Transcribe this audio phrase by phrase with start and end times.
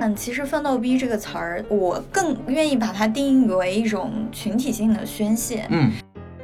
[0.00, 5.66] 嗯，其实“奋斗逼”这个词儿，我更愿意把它定义为一种群体性的宣泄。
[5.70, 5.90] 嗯，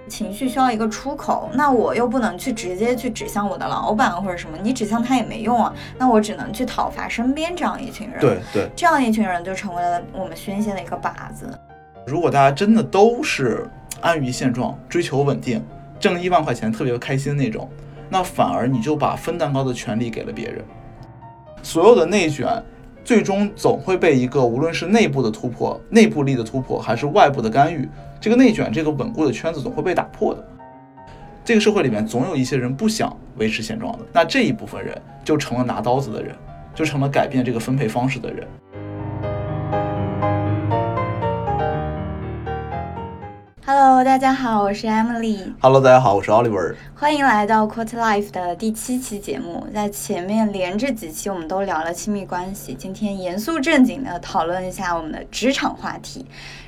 [0.08, 5.72] 情绪需要一个出口，那我又不能去直接去指向我的老板或者什么，你指向他也没用啊。
[5.96, 8.20] 那我只能去讨伐身边这样一群人。
[8.20, 11.46] 对对，这样一群人就成为了我们宣泄的一个靶子。
[12.06, 13.66] 如果大家真的都是
[14.00, 15.64] 安于现状，追求稳定，
[15.98, 17.68] 挣一万块钱特别开心那种，
[18.10, 20.62] 那反而你就把分蛋糕的权利给了别人。
[21.62, 22.62] 所有的内卷。
[23.04, 27.86] 最终总会被一个无论是内部的突破、内部力的突破，还是外部的干预，
[28.18, 30.42] 这个内卷、这个稳固的圈子总会被打破的。
[31.44, 36.34] 这个社会里面总有一些人不想维持现状的，那这一部分人就成了拿刀子的人，
[36.74, 38.48] 就成了改变这个分配方式的人。
[43.66, 45.54] Hello，大家好，我是 Emily。
[45.58, 46.74] Hello，大家好，我是 Oliver。
[46.94, 49.66] 欢迎来到 Quote Life 的第七期节目。
[49.72, 56.26] 在前面连着几期，我们都聊了亲密关系，今天严肃正经的讨论一下我们的职场话题。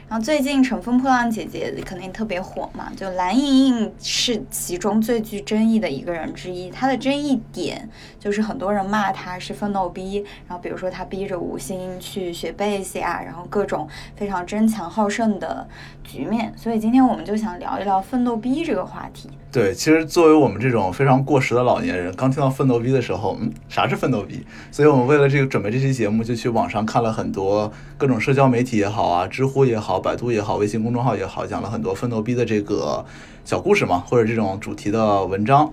[0.09, 6.71] 然后最近《乘风破浪姐姐》肯定特别火嘛，就蓝盈莹是其中最具争议的一个人之一。
[6.71, 7.91] 她的争议点
[8.21, 15.67] 就是很多人骂她是奋斗逼，然后比如说她逼着吴昕去学贝斯呀，然后各种非常争强好胜的
[16.07, 16.53] 局面。
[16.57, 19.29] 所以今天我们就想聊一聊奋斗逼这个话题。
[19.51, 24.45] 对，其实作为我们这种非常过时的老年人，刚听到奋斗逼的时候，嗯，啥是奋斗逼？
[24.71, 33.05] 所以我们为了这个准备这期节目，就去网上看了很多各种社交媒体也好啊，知乎也好，百度也好，微信公众号也好，讲了很多奋斗逼的这个
[33.45, 35.73] 小故事嘛，或者这种主题的文章。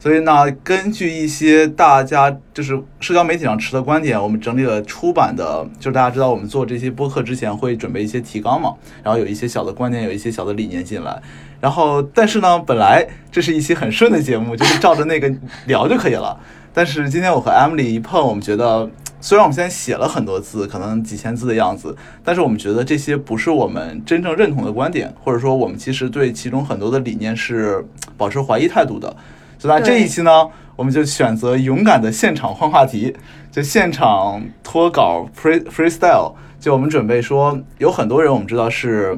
[0.00, 11.20] 所以呢，根据一些大家就是社交媒体上持的观点，我们整理了出版的，就是大家知道我们做这些播客之前会准备一些提纲嘛，然后有一些小的观点，有一些小的理念进来。
[11.60, 15.30] 然后，但是呢，本来这是一期很顺的节目，就是照着那个
[15.66, 16.34] 聊就可以了。
[16.72, 18.88] 但是今天我和 Emily 一碰，我们觉得，
[19.20, 27.84] 虽然我们现在写了很多字，可能几千字的样子，但是我们觉得这些不是我们真正认同的观点，或者说我们其实对其中很多的理念是
[28.16, 29.14] 保持怀疑态度的。
[29.60, 33.16] 所以那这一期呢，我们就选择勇敢的现场换话题，
[33.52, 36.32] 就现场脱稿 free freestyle。
[36.58, 39.16] 就我们准备说，有很多人我们知道是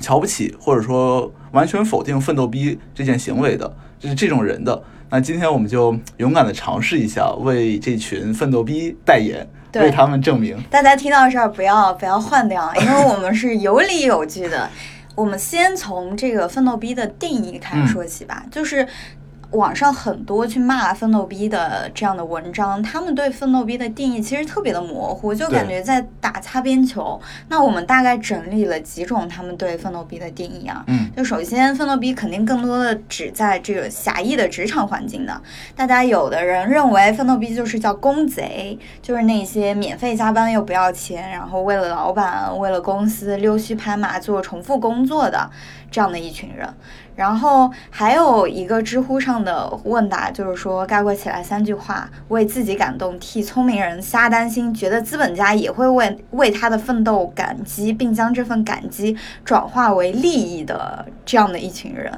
[0.00, 1.32] 瞧不起，或者说。
[1.52, 4.82] 完全否定奋斗逼这件行为的，就是这种人的。
[5.08, 10.62] 那今天我们就勇敢的尝试一下，为这群奋斗逼代言，为他们证明。
[10.70, 14.68] 大家听到这儿不要不要换掉，因为我们是有理有据的。
[15.16, 18.86] 我们先从这个奋斗逼的定义开始说起吧，就是。
[19.52, 27.18] 网上很多去骂奋斗逼的这样的文章，他们对奋斗逼的定义其实特别的模糊，就感觉在打擦边球。
[27.48, 35.40] 那我们大概整理了几种他们对奋斗逼的定义啊，嗯，就首先奋斗逼肯定更多的指在这个狭义的职场环境的。
[35.74, 45.50] 大家有的人认为奋斗逼就是叫工贼，就是那些免费加班又不要钱，然后为了老板为了公司溜须拍马做重复工作的
[45.90, 46.68] 这样的一群人。
[47.18, 62.12] 然后还有一个知乎上的问答，就是说概括起来三句话：为自己感动，替聪明人瞎担心，觉得资本家也会为为他的奋斗感激，并将这份感激转化为利益的这样的一群人。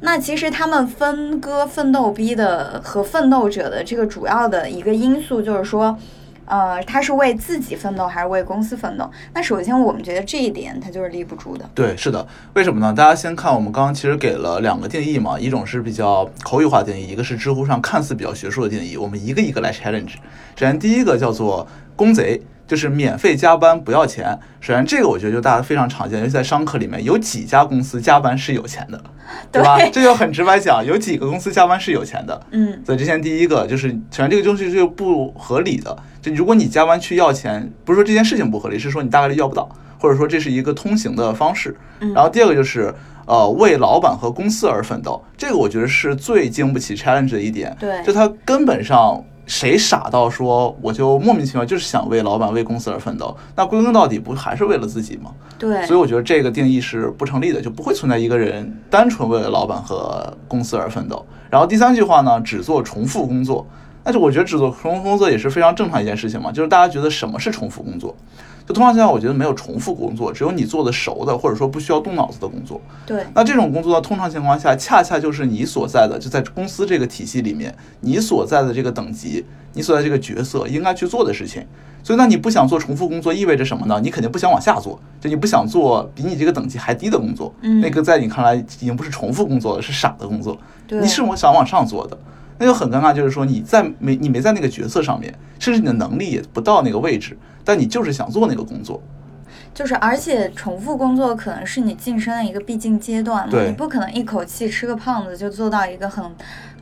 [0.00, 5.96] 那其实他们分割奋斗逼的和奋斗者的这个主要的一个因素，就是说。
[6.44, 9.10] 呃，他是为自己奋斗还是为公司奋斗？
[9.32, 11.68] 那首先我们觉得这一点他就是立不住的。
[11.74, 12.92] 对，是的，为什么呢？
[12.92, 18.96] 大家先看我们刚刚其实给了两个定义嘛，一种是比较口语化定义，一个是知乎上看似比较学术的定义。
[18.96, 20.14] 我们一个一个来 challenge。
[20.56, 21.66] 首先第一个叫做
[21.96, 22.40] 公贼。
[22.72, 24.34] 就是免费加班不要钱。
[24.58, 28.98] 首先，这个我觉得就大家非常常见，尤其在商科里面，有几家公司加班是有钱的，
[29.50, 29.78] 对吧？
[29.92, 32.40] 这就很直白讲，有几个公司加班是有钱的。
[32.50, 35.94] 嗯，所以之前第一个就是，首先这个东西是不合理的。
[36.22, 39.68] 就如果你加班去要钱，不是说这件事情不合理，是说你大概率要不到，
[39.98, 41.76] 或者说这是一个通行的方式。
[42.14, 42.94] 然后第二个就是，
[43.26, 47.76] 呃，为老板和公司而奋斗，这个我觉得是最经不起 challenge 的一点。
[47.78, 49.22] 对，就它根本上。
[49.46, 53.36] 谁傻到说我就莫名其妙就是想为老板为公司而奋斗？
[53.56, 55.32] 那归根到底不还是为了自己吗？
[55.58, 61.24] 对，所以我觉得这个定义是不成立的，就不会存在一个人单纯为了老板和公司而奋斗。
[61.50, 63.66] 然后第三句话呢，只做重复工作，
[64.04, 68.14] 但是我觉得只做重复工作也是非常正常一件事情嘛，就是大家觉得什么是重复工作？
[68.64, 72.80] 就通常情况下，我觉得没有重复工作，只有你做的熟的，或者说不需要动脑子的工作。
[73.04, 73.24] 对。
[73.34, 81.66] 那这种工作呢，通常情况下，恰恰就是你所在的，就在公司这个体系里面，你所在的这个等级，你所在这个角色应该去做的事情。
[82.04, 84.00] 所以，那你不想做重复工作，意味着什么呢？
[84.00, 87.52] 你肯定不想往下做，就你不想做比你这个等级还低的工作。
[87.62, 87.80] 嗯。
[87.80, 90.56] 那个在你看来已经不是重复工作了，是傻的工作。
[90.86, 91.00] 对。
[91.00, 92.16] 你是我想往上做的。
[92.58, 99.02] 那就很尴尬，就是说你在没你没在那个角色上面，甚至你的能力也不到那个位置，但你就是想做那个工作。
[99.74, 106.22] 就是，而且重复工作可能是你晋升的一个必经阶段嘛，你不可能一口气吃个胖子就做到一个很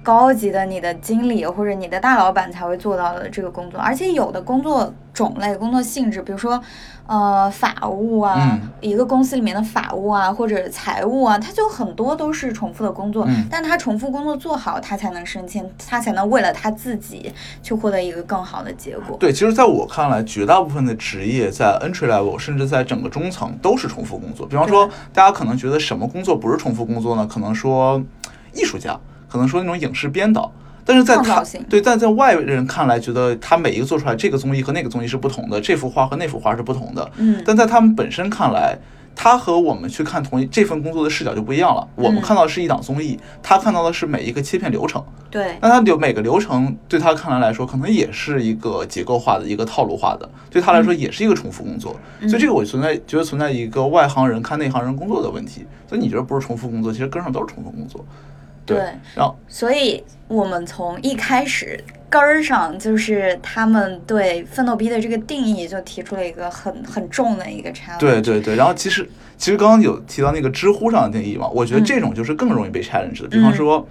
[0.03, 6.61] 高级的你的经理或者你的大老板才会做到的这个工作，而且有的工作种类、工作性质，比如说
[7.11, 17.33] 呃法务啊，嗯一个公司里面的法务啊或者财务啊，他就很多都是重复的工作，嗯但他重复工作做好，他才能升迁，他才能为了他自己
[17.65, 19.17] 去获得一个更好的结果。
[19.19, 24.47] 对，其实在我看来，绝大部分的职业在 entry level，甚至在整个中层都是重复工作。
[24.47, 27.27] 比方说，大家可能觉得什么工作不是重复工作呢？
[27.27, 28.01] 可能说
[28.55, 28.97] 艺术家，
[29.29, 30.53] 可能说那种影视编导。
[30.85, 37.11] 但是在他对，但在外人看来，觉得他每一个做出来，这个综艺和那个综艺是不同的，这幅画和那幅画是不同的。
[37.17, 38.77] 嗯但在他们本身看来，
[39.15, 41.87] 他和我们去看同一这份工作的视角就不一样了。
[41.97, 45.05] 我们嗯看到的是一档综艺，他看到的是每一个切片流程。
[45.31, 51.95] 对，那他流每个流程对他看来来说，可能也是一个结构化的、一个套路化的，对他来说也是一个重复工作。
[52.23, 55.67] 所以这个我存在觉得存在一个外行人看内行人工作的问题。
[55.89, 58.05] 所以你觉得不是重复工作，其实根上都是重复工作。
[58.67, 58.79] 对
[59.15, 67.99] 然后所以我们从一开始根儿上，就是他们对奋斗逼的这个定义就提出了一个很很重的一个 challenge。
[67.99, 73.29] 对对对，然后其实其实刚刚有提到那个知乎上的定义嘛，我觉得嗯这种就是更容易被 challenge 的。
[73.29, 73.87] 比方说，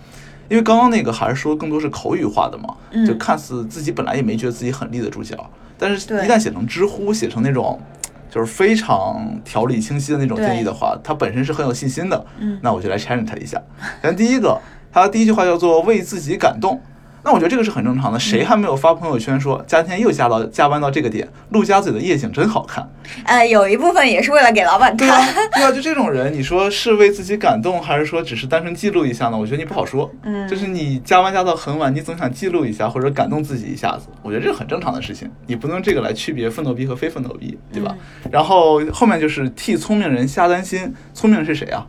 [0.48, 7.80] 因为刚刚那个还是说更多是口语化的嘛，嗯就看似自己本来也没觉得自己很立得住脚，但是一旦写成知乎，写成那种。
[8.30, 12.26] 就是非常条理清晰的那种建议的话，他本身是很有信心的。
[12.40, 13.62] 嗯那我就来 challenge 他一下。
[14.02, 14.60] 咱第一个，
[14.92, 16.80] 他第一句话叫做“为自己感动”。
[17.24, 22.90] 那我觉得这个是很正常的，谁还没有发朋友圈说今天又加到加班到这个点，陆家嘴的夜景真好看？
[23.26, 29.38] 呃，有一部分也是为了给老板对啊看。，对啊， 就这种人，你说是为自己感动，还是说只是单纯记录一下呢？
[29.38, 30.10] 我觉得你不好说。
[30.24, 35.30] 嗯就是你加班加到很晚，你总想记录一下或者感动自己一下子，我觉得这是很正常的事情。
[35.48, 37.96] 你不能这个来区别奋斗逼和非奋斗逼，对吧？
[38.32, 41.86] 然后后面就是替聪明人瞎担心，聪明人是谁啊？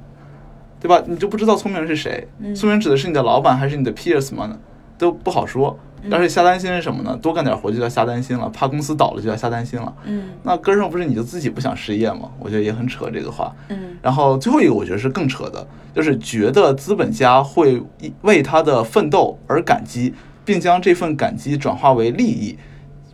[0.81, 1.03] 对吧？
[1.07, 2.27] 你就不知道聪明人是谁？
[2.41, 4.59] 嗯聪明人指的是你的老板还是你的 peers 吗？
[5.01, 5.77] 都不好说。
[6.11, 7.15] 但是瞎担心是什么呢？
[7.21, 9.93] 多干点活就叫瞎担心了，怕公司倒了就叫瞎担心了。
[10.05, 12.31] 嗯那根儿上不是你就自己不想失业吗？
[12.39, 13.55] 我觉得也很扯这个话。
[13.69, 17.83] 嗯然后最后一个我觉得是更扯的，就是觉得资本家会
[18.23, 22.57] 为他的奋斗而感激，并将这份感激转化为利益，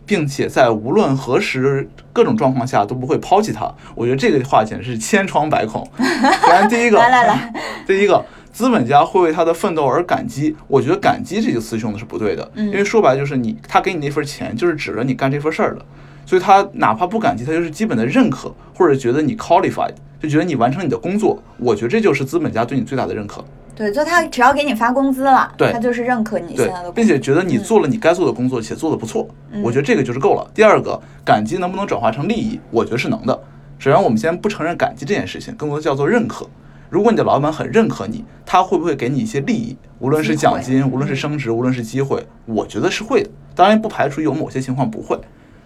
[0.05, 3.69] 并且在无论何时各种状况下都不会抛弃他。
[3.95, 5.85] 我觉得这个话简直是千疮百孔。
[5.97, 7.53] 首先第一个，来来来，
[7.85, 8.23] 第一个，
[8.57, 10.55] 资本家会为他的奋斗而感激。
[10.67, 15.85] 我觉得感激这个词用的是不对的，嗯因为说白了就是你他给你那份钱就是指着你干这份事儿的，
[16.25, 21.39] 所以他哪怕不感激，他就是基本的认可，或者觉得你 qualified，就觉得你完成你的工作。
[21.59, 23.45] 我觉得这就是资本家对你最大的认可，
[23.75, 29.27] 对，就他只要给你发工资了，对他就是认可你现在的工，作，并且觉得你做了你该做的工作且做得不错。
[29.51, 30.49] 嗯我觉得这个就是够了。
[30.55, 32.59] 第二个，感激能不能转化成利益？
[32.71, 33.39] 我觉得是能的。
[33.77, 36.47] 首先，我们先不承认感激这件事情，更多的叫做认可。
[36.89, 39.77] 如果你的老板很认可你，他会不会给你一些利益？
[39.99, 43.29] 无论是奖金，无论是升职，无论是机会，我觉得是会的。
[43.55, 45.19] 当然，不排除有某些情况不会。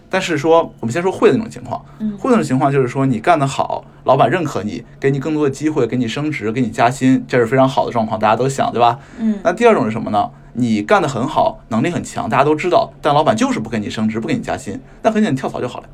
[0.09, 8.99] 但是说，我们先说会的那种情况，嗯会的那种情况就是说你干得好，老板认可你，给你更多的机会，给你升职，给你加薪，这是非常好的状况，大家都想，对吧？
[9.19, 10.29] 嗯那第二种是什么呢？
[10.53, 15.85] 你干得很好，能力很强，大家都知道，但老板就是不给你升职，不给你加薪，那很简单，跳槽就好了。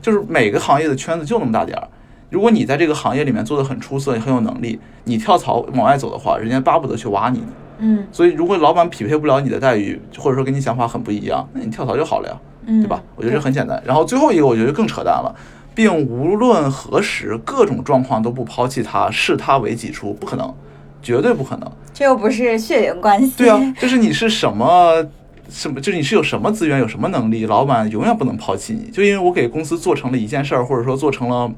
[0.00, 1.86] 就是每个行业的圈子就那么大点儿。
[2.30, 7.48] 如果你在这个行业里面做的很出色，很有能力，你跳槽往外走的话，人家巴不得去挖你呢。
[7.82, 13.02] 嗯所以，如果老板匹配不了你的待遇，或者说跟你想法很不一样，那你跳槽就好了呀，嗯，对吧？
[13.16, 13.82] 我觉得这很简单。
[13.84, 15.34] 然后最后一个，我觉得更扯淡了，
[15.74, 20.54] 并无论何时各种状况都不抛弃他，视他为己出，不可能，
[21.02, 21.72] 绝对不可能。
[21.94, 25.04] 这又不是血缘关系，对啊，就是你是什么
[25.48, 28.90] 什么，就是你是有什么资源，有什么能力，老板永远不能抛弃你。
[28.90, 31.50] 就因为我给公司做成了一件事儿，或者说做成了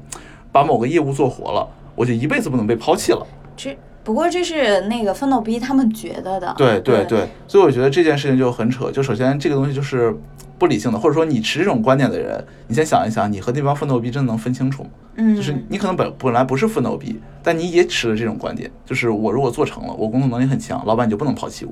[0.53, 3.27] 把某个业务做活了，我就一辈子不能被抛弃了。
[3.57, 8.91] 这不过这是那个奋斗逼他们觉得的，对对对对，所以我觉得这件事情就很扯。
[8.91, 10.15] 就首先这个东西就是
[10.59, 14.89] 不理性的，或者说你持这种观点的人，你先想一想，你和那帮奋斗逼真的能分清楚吗？
[15.15, 21.71] 嗯，就是你可能本本来不是奋斗逼，但你也持了这种观点，就是我如果做成了，我工作能力很强，老板你就不能抛弃我。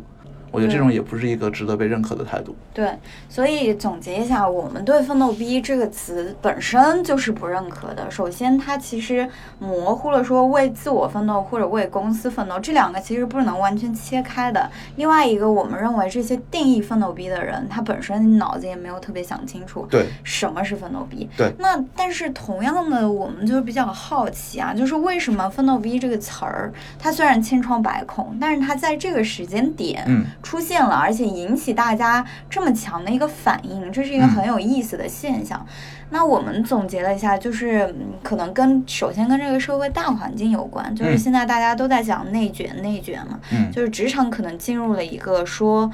[0.52, 2.56] 我觉得这种也不是一个值得被认可的态度。
[2.74, 2.92] 对，
[3.30, 8.10] 所以总结一下，我们对“奋斗逼”这个词本身就是不认可的。
[8.12, 9.28] 首先，它其实
[9.60, 14.70] 模糊了说为自我奋斗或者为公司奋斗，这两个其实不能完全切开的。
[14.98, 21.30] 另外一个，我们认为这些定义奋斗逼的人，他本身脑子也没有特别想清楚对，什么是奋斗逼。
[21.38, 35.66] 对那但是同样的，我们就比较好奇啊，就是为什么“奋斗逼”这个词儿，它虽然千疮百孔，但是它在这个时间点，嗯，出现了，而且引起大家这么强的一个反应，这是一个很有意思的现象。
[36.10, 45.92] 那我们总结了一下，就是嗯可能跟首先跟这个社会大环境有关，就是嗯现在大家都在讲内卷，内卷嘛，嗯就是职场可能进入了一个说。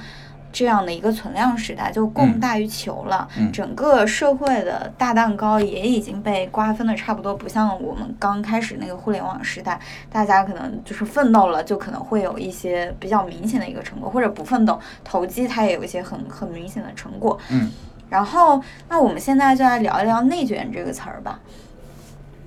[0.58, 3.28] 这样的一个存量时代，就供嗯大于求了。
[3.38, 9.80] 嗯整个社会的大蛋糕也已经被瓜分的差不多，不像我们刚开始那个互联网时代，
[10.12, 17.38] 大家可能就是奋斗了，就可能会有一些比较明显的一个成果，或者不奋斗，投机它也有一些很很明显的成果。
[17.52, 17.70] 嗯，
[18.10, 18.60] 然后，
[18.90, 21.40] 那我们现在就来聊一聊“内卷”这个词儿吧。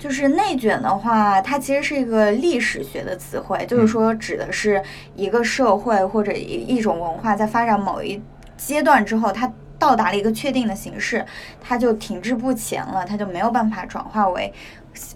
[0.01, 4.83] 就是内卷的话，它其实是一个历史学的词汇，就是说指的是
[5.15, 8.21] 一个社会或者一一种文化在发展某一
[8.57, 11.23] 阶段之后，它到达了一个确定的形式，
[11.61, 14.51] 它就停滞不前了，它就没有办法转化为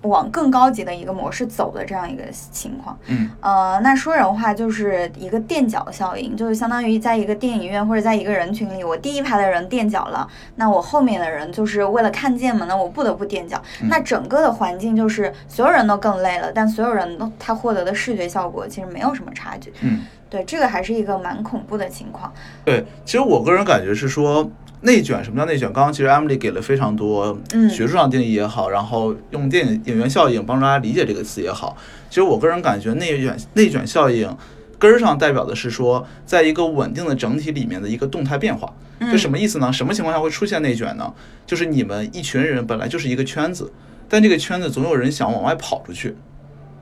[0.03, 2.99] 往更高级的一个模式走的这样一个情况。
[3.07, 10.27] 嗯呃，那说人话就是一个垫脚效应，就是相当于在一个电影院或者在一个人群里，我第一排的人垫脚了，
[10.57, 13.61] 那我后面的人就是为了看见嘛，那我不得不垫脚。
[13.83, 19.73] 嗯那整个的环境就是所有人都更累了，但所有人都他获得的视觉效果其实没有什么差距。
[19.81, 20.01] 嗯。
[20.35, 22.33] 对，这个还是一个蛮恐怖的情况。
[22.65, 24.51] 对，其实我个人感觉是说，
[24.81, 25.73] 内卷什么叫内卷？
[25.73, 31.77] 刚刚其实 Emily 给了非常多嗯学术上定义也好，然后用电影演员效应帮助大家理解这个词也好，
[32.09, 34.37] 其实我个人感觉内卷内卷效应
[34.77, 38.75] 根儿上代表的是说，在一个稳定的整体里面的一个动态变化。
[38.99, 39.73] 这什么意思呢？
[39.73, 41.15] 什么情况下会出现内卷呢？
[41.47, 43.73] 就是你们一群人本来就是一个圈子，
[44.09, 46.17] 但这个圈子总有人想往外跑出去，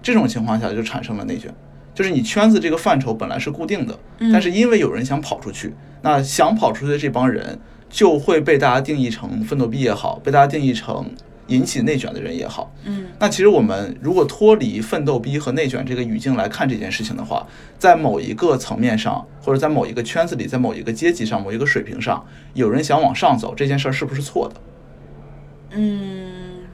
[0.02, 1.54] 这种情况下就产生了内卷。
[1.94, 3.98] 就是你圈子这个范畴本来是固定的，
[4.32, 7.58] 但是因为有人想跑出去，那想跑出去的这帮人
[7.90, 11.10] 就会被大家定义成奋斗逼也好，被大家定义成
[11.48, 12.72] 引起内卷的人也好。
[12.84, 17.46] 嗯那其实我们如果脱离奋斗逼和内卷这个语境来看这件事情的话，
[17.78, 24.60] 在某一个层面上，或者在某一个圈子里，在某一个阶级上、某一个水平上，有人想往上走，这件事儿是不是错的？
[25.74, 26.64] 嗯，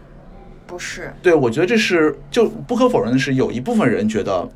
[0.66, 1.12] 不是。
[1.22, 4.48] 对，我觉得这是就不可否认的是，有一部分人觉得，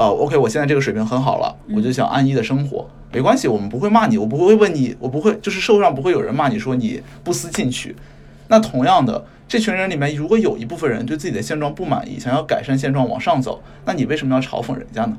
[0.00, 7.94] 呃，OK，我现在这个水平很好了，我就想安逸的生活，没关系，我们不会骂你，我不会问你，我不会，就是社会上不会有人骂你说你不思进取。
[8.48, 15.14] 那同样的，这群人里面如果有一部分人对自己的现状不满意，想要改善现状往上走，那你为什么要嘲讽人家呢？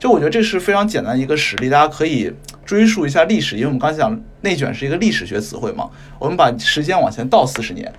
[0.00, 2.32] 就我觉得这是非常简单的一个实例，大家可以
[2.64, 7.92] 追溯一下历史，因为我们刚才讲内卷是一个历史学词汇嘛，我们把时间往前倒四十年，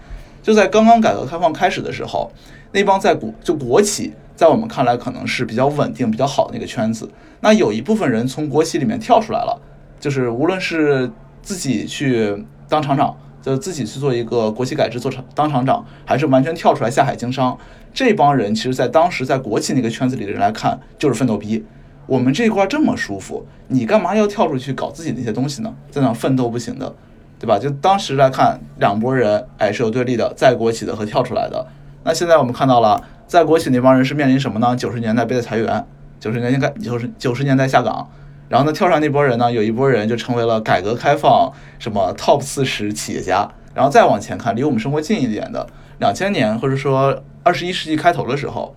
[0.43, 2.29] 就在刚刚改革开放开始的时候，
[2.73, 7.09] 那帮在国就国企，在我们看来可能是比较稳定、比较好的那个圈子，
[7.41, 9.59] 那有一部分人从国企里面跳出来了，
[9.99, 17.57] 就是无论是自己去当厂长，就自己去做一个国企改制做厂当厂长，还是完全跳出来下海经商，
[17.91, 21.65] 这帮人其实，在当时在国企那个圈子里的人来看，就是奋斗逼。
[22.05, 25.73] 我们这一块这么舒服，你干嘛要跳出去搞自己那些东西呢？
[25.89, 26.95] 在那奋斗不行的，
[27.39, 27.57] 对吧？
[27.59, 31.67] 就当时来看，两拨人哎是有对立的，在国企的和跳出来的。
[32.03, 34.73] 那现在我们看到了，在国企那帮人是面临什么呢？
[34.73, 35.85] 九十年代被裁员，
[36.17, 38.09] 九十年代九十九十年代下岗，
[38.47, 43.49] 然后呢跳上那波人呢，有一波人就成为了改革开放什么 top 四十企业家。
[43.75, 45.67] 然后再往前看，离我们生活近一点的，
[45.99, 48.73] 两千年或者说二十一世纪开头的时候，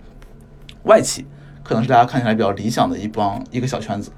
[0.83, 1.25] 外企
[1.63, 4.11] 可能是大家看起来比较理想的一帮一个小圈子，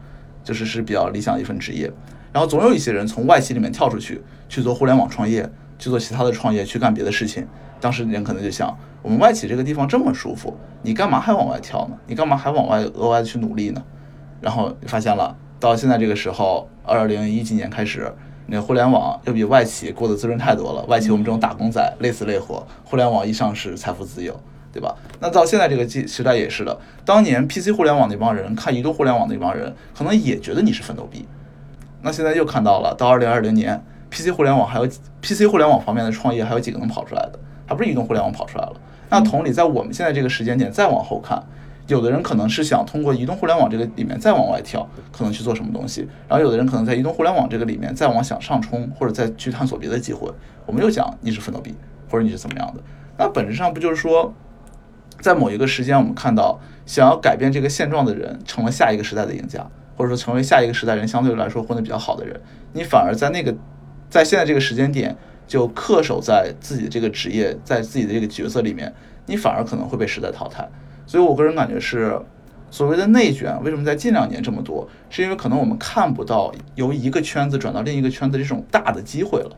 [0.43, 1.89] 就是是比较理想的一份职业。
[2.33, 5.47] 然后总有一些人从外企里面跳出去，去做互联网创业，
[5.83, 7.45] 去做其他的创业，去干别的事情。
[7.81, 11.97] 当时人可能就想，我们外企这个地方这么舒服，你干嘛还往外跳呢？
[12.07, 13.83] 你干嘛还往外额外去努力呢？
[14.39, 18.09] 然后发现了，到现在这个时候，二零一几年开始，
[18.47, 20.83] 那互联网又比外企过得滋润太多了。
[20.85, 24.39] 外企我们这种打工仔累死累活，互联网一上市，财富自由。
[24.71, 24.95] 对吧？
[25.19, 26.75] 那到现在这个季时代也是的。
[27.05, 31.27] 当年 PC 互联网那帮人看移动互联网那帮人，可能也觉得你是奋斗逼。
[32.01, 33.79] 那现在又看到了，到二零二零年
[34.13, 34.87] ，PC 互联网还有
[35.23, 38.73] PC 互联网方面的创业还有几个能跑出来的，还不是移动互联网跑出来了。
[39.09, 41.41] 那同理，在我们现在这个时间点再往后看，
[41.87, 50.31] 有的人可能是想通过移动互联网这个里面再往外跳，可能去做什么东西；然后有的人可能在移动互联网这个里面再往想上冲，或者再去探索别的机会。
[50.65, 51.73] 我们又讲你是奋斗逼，
[52.09, 52.81] 或者你是怎么样的？
[53.17, 54.31] 那本质上不就是说？
[55.19, 59.65] 在某一个时间，我们看到想要改变这个现状的人成了下一个时代的赢家，
[59.95, 62.37] 或者说成为下一个时代人相对来说混得比较好的人。
[62.73, 63.55] 你反而在那个
[64.13, 65.15] 在现在这个时间点
[65.47, 68.93] 就恪守在自己的这个职业，在自己的这个角色里面，
[69.25, 70.69] 你反而可能会被时代淘汰。
[71.07, 72.21] 所以我个人感觉是，
[72.69, 79.57] 所谓的内卷为什么在近两年这么多，是因为可能我们看不到由一个圈子转到另一个圈子这种大的机会了。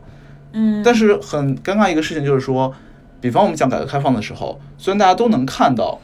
[0.52, 2.72] 嗯，但是很尴尬一个事情就是说。
[3.18, 5.98] 比方我们讲改革开放的时候，虽然大家都能看到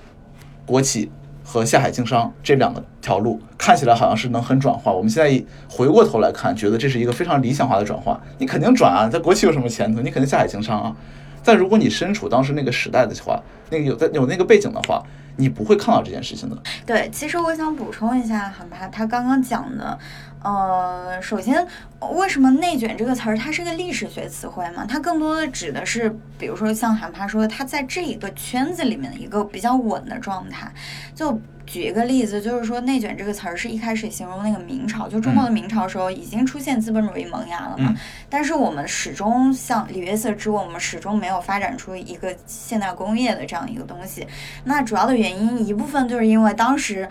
[0.65, 1.11] 国企
[1.45, 4.93] 和下海经商这两个条路，看起来好像是能很转化。
[4.93, 8.21] 我们现在回过头来看，觉得这是一个非常理想化的转化。
[8.39, 10.01] 你肯定转啊，在国企有什么前途？
[10.01, 10.97] 你肯定下海经商啊。
[11.45, 15.03] 但如果你身处当时那个时代的话，那个有在有那个背景的话，
[15.37, 16.57] 你不会看到这件事情的。
[16.87, 19.99] 对，其实我想补充一下，很怕他刚刚讲的，
[20.43, 21.67] 呃，首先，
[22.15, 24.85] 为什么“内卷”这个词儿它是个历史学词汇嘛？
[24.87, 30.73] 它更多的指的是，比如说像韩帕说，他在这一个圈子里面的一个比较稳的状态，
[31.15, 31.41] 就。
[31.67, 37.95] 举一个例子，就是说“内卷”这个词儿是一开始形容那个明朝，就中国的明朝时候已经出现资本主义萌芽了嘛。
[38.29, 44.27] 但是我们始终像李约瑟之问，我们始终没有发展出一个现代工业的这样一个东西。
[44.65, 47.09] 那主要的原因一部分就是因为当时。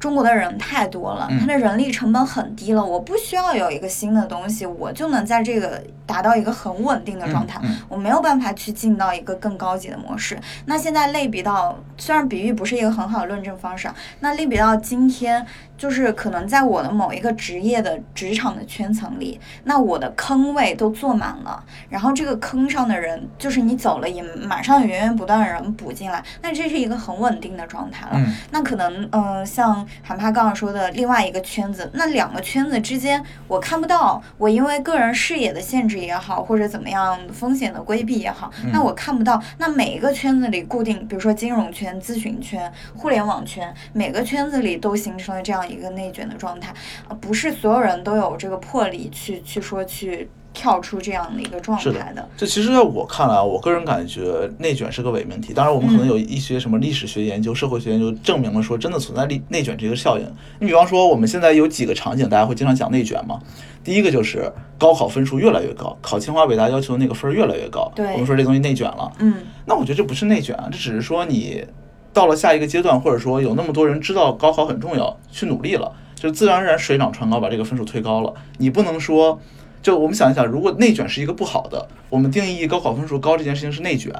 [0.00, 10.40] 中国的人太多了，它的人力成本很低了，我不需要有一个新的东西，我就能在这个达到一个很稳定的状态，我没有办法去进到一个更高级的模式。
[10.64, 13.90] 那现在类比到，虽然比喻不是一个很好的论证方式，
[14.20, 15.46] 那类比到今天。
[15.80, 28.20] 就是可能在我的某一个职业的职场的圈层里，那我的坑位都坐满了，然后这个坑上的人，就是你走了也马上源源不断的人补进来，那这是一个很稳定的状态了。
[28.50, 39.42] 那可能，嗯，像韩帕刚刚说的另外一个圈子，那两个圈子之间我看不到，我因为个人视野的限制也好，或者怎么样风险的规避也好，那我看不到。
[39.56, 45.69] 那每一个圈子里固定，比如说金融圈、咨询圈、互联网圈，每个圈子里都形成了这样。
[45.70, 46.74] 一个内卷的状态，
[47.08, 52.28] 呃，不是所有人都有这个魄力去去说去跳出这样的一个状态的。
[52.36, 55.54] 这其实在我看来，我个人感觉内卷是个伪命题。
[55.54, 60.26] 当然，我们可能有一些什么历史学研究、社会学研究证明了说真的存在内内卷这个效应。
[60.58, 63.40] 你比方说，我们现在有几个场景，大家会经常讲内卷嘛？
[63.84, 67.90] 第一个就是高考分数越来越高，考清华北大要求的那个分儿越来越高。
[67.94, 69.10] 对，我们说这东西内卷了。
[69.20, 69.34] 嗯，
[69.64, 71.64] 那我觉得这不是内卷啊，这只是说你。
[72.12, 78.34] 到了下一个阶段，或者说有那么多人知道高考很重要，去努力了，就自然而然水涨船高，把这个分数推高了。
[78.58, 79.40] 你不能说，
[79.82, 84.12] 就我们想一想，如果内卷是一个不好的，我们定义高考分数高这件事情是内卷，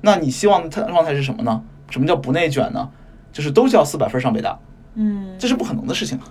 [0.00, 1.62] 那你希望它状态是什么呢？
[1.90, 2.88] 什么叫不内卷呢？
[3.32, 4.58] 就是都叫四百分上北大，
[4.94, 6.24] 嗯，这是不可能的事情啊，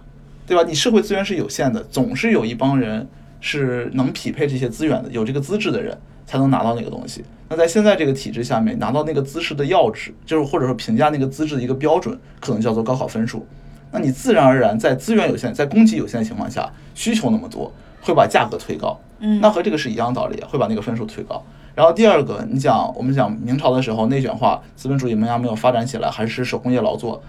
[0.48, 0.64] 对吧？
[0.66, 3.08] 你社会资源是有限的，总是有一帮人
[3.40, 5.98] 是能匹配这些资源的，有这个资质的人。
[6.26, 7.24] 才能拿到那个东西。
[7.50, 13.46] 那在现在这个体制下面，拿到那个资质的要旨，就是或者说评价那个资质的一个标准，可能叫做高考分数。
[13.92, 19.00] 那你自然而然在资源有限、在供给有限的情况下，需求那么多，会把价格推高。
[19.20, 21.44] 嗯，那和这个是一样道理，会把那个分数推高。
[21.76, 27.22] 然后第二个，你讲我们讲明朝的时候内卷化，资本主义萌芽没有发展起来，还是手工业劳作，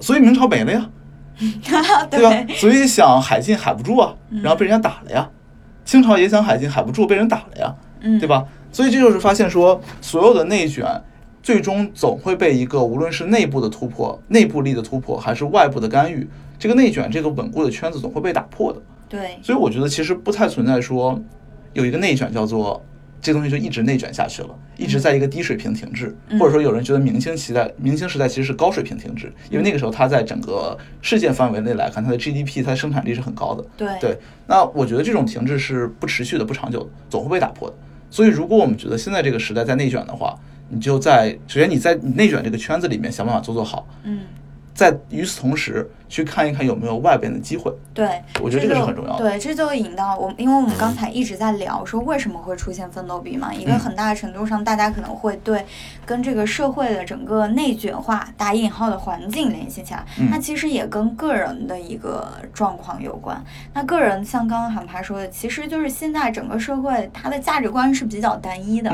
[0.00, 0.90] 所以明朝没了呀，
[2.10, 2.54] 对吧？
[2.54, 5.30] 所以想海禁海不住啊，然后被人家打了呀。
[5.84, 7.74] 清朝也想海禁海不住，被人打了呀。
[8.20, 8.46] 对吧？
[8.72, 10.84] 所以这就是发现说，所有的内卷，
[11.42, 18.82] 最终总会被一个无论是内部的突破、内部力的突破，还是外部的干预，这个内卷这个稳固的圈子总会被打破的。
[19.08, 19.38] 对。
[19.42, 21.20] 所以我觉得其实不太存在说
[21.72, 22.82] 有一个内卷叫做
[23.20, 33.64] 这东西就一直内卷下去了，一直在一个低水平停滞，或者说有人觉得明星时代明星时代其实是高水平停滞，因为那个时候它在整个世界范围内来看，它的 GDP 它的生产力是很高的。
[33.76, 33.88] 对。
[34.00, 34.18] 对。
[34.46, 37.74] 那我觉得这种停滞是不持续的、不长久的，总会被打破的。
[38.14, 44.20] 所以，如果我们觉得现在这个时代在内卷的话，你就在首先你在你内卷这个圈子里面想办法做做好，嗯。
[44.74, 47.72] 在与此同时，去看一看有没有外边的机会。
[47.92, 49.18] 对，我觉得这个是很重要的。
[49.18, 55.64] 对，这就引到我，因为我们刚才一直在聊说为什么会出现奋斗币嘛，一个很大的程度上，大家可能会对
[56.04, 60.04] 跟这个社会的整个内卷化打引号的环境联系起来。
[60.28, 63.40] 那其实也跟个人的一个状况有关。
[63.72, 68.90] 那个人像刚刚韩爬说的，其实就是现在整个社会它的价值观是比较单一的，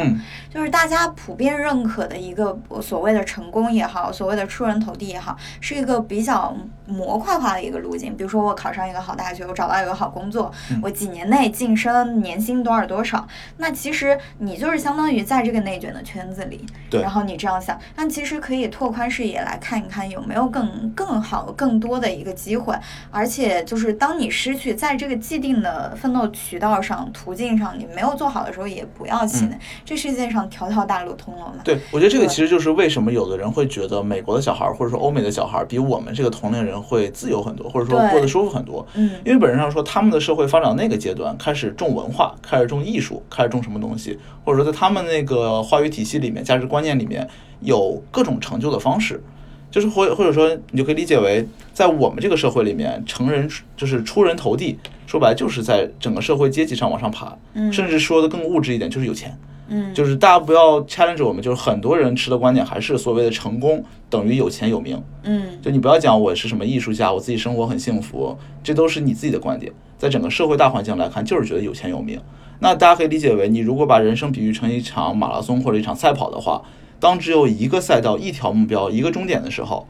[0.53, 5.35] 就是大家普遍认可的一个所谓的成功也好，所谓的出人头地也好。
[5.70, 6.52] 是一个比较
[6.90, 13.26] 模块化的一个路径，比如说我考上一个好大学，我找到一个好工作，我几年内晋升，年薪多少多少，
[13.57, 22.76] 那其实你就是相当于在这个内卷的圈子里，然后你这样想，但其实可以拓宽视野来看一看有没有更更好、更多的一个机会，
[23.11, 31.62] 而且就是当你失去在这个既定的奋斗渠道上、途径上你没有做好的时候，也不要气馁，这世界上条条大路通罗马。
[31.62, 35.61] 对，我觉得这个其实就是为什么有的人会觉得美国的小孩或者说欧美的小孩。
[35.68, 38.87] 比我们这个同龄人会自由很多，或者说过得舒服很多。
[38.95, 47.29] 嗯，因为本质上说，他们的社会发展到那个阶段，开始重文化，开始重艺术，开始重什么东西，或者说在他们那个话语体系里面、价值观念里面
[47.61, 49.23] 有各种成就的方式，
[49.71, 57.37] 就是或或者说你就可以理解为，在我们这个社会里面，成人就是出人头地，说白了就是在整个社会阶级上往上爬，
[57.73, 59.31] 甚至说的更物质一点，就是有钱。
[59.31, 59.49] 嗯，
[59.94, 65.00] 就是大家不要 challenge 我们，就是很多人持的观点还是所谓的成功等于有钱有名。
[65.22, 69.72] 嗯就你不要讲我是什么艺术家，我自己生活很幸福，这都是你自己的观点。
[69.96, 72.20] 在整个社会大环境来看，就是觉得有钱有名。
[72.59, 76.62] 那大家可以理解为，你如果把人生比喻成一场马拉松或者一场赛跑的话，
[76.98, 79.87] 当只有一个赛道、一条目标、一个终点的时候，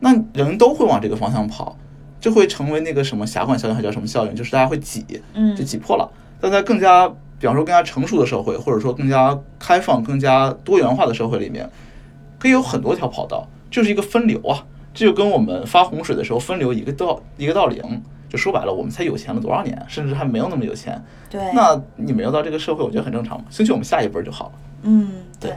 [0.00, 1.76] 那人都会往这个方向跑，
[2.20, 4.34] 就会成为那个什么狭管效应，还叫什么效应？
[4.34, 6.10] 就是大家会挤，嗯就挤破了。
[6.40, 7.10] 但在更加，
[7.40, 11.68] 比方说更加成熟的社会，或者说更加开放、更加多元化的社会里面，
[12.38, 14.64] 可以有很多条跑道，就是一个分流啊。
[14.94, 17.80] 这就跟我们发洪水的时候分流一个道一个道理。
[17.82, 18.00] 嗯
[18.30, 21.04] 就说白了，我们才有钱了多少年，甚至还没有那么有钱。
[21.28, 23.44] 对，那你没有到这个社会，我觉得很正常嘛。
[23.50, 24.52] 兴许我们下一辈儿就好了。
[24.82, 25.56] 嗯，对对。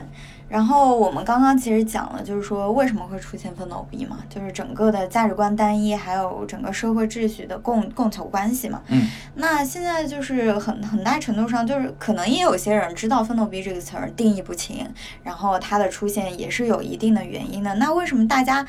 [0.54, 8.80] 然后我们刚刚其实讲了，就是说为什么会出现奋斗币嘛，就是整个的价值观单一，还有整个社会秩序的供供求关系嘛。
[8.86, 14.88] 嗯，那现在就是很很大程度上，就是可能也有些人知道“奋斗逼”这个词儿定义不清，
[15.24, 17.74] 然后它的出现也是有一定的原因的。
[17.74, 18.64] 那为什么大家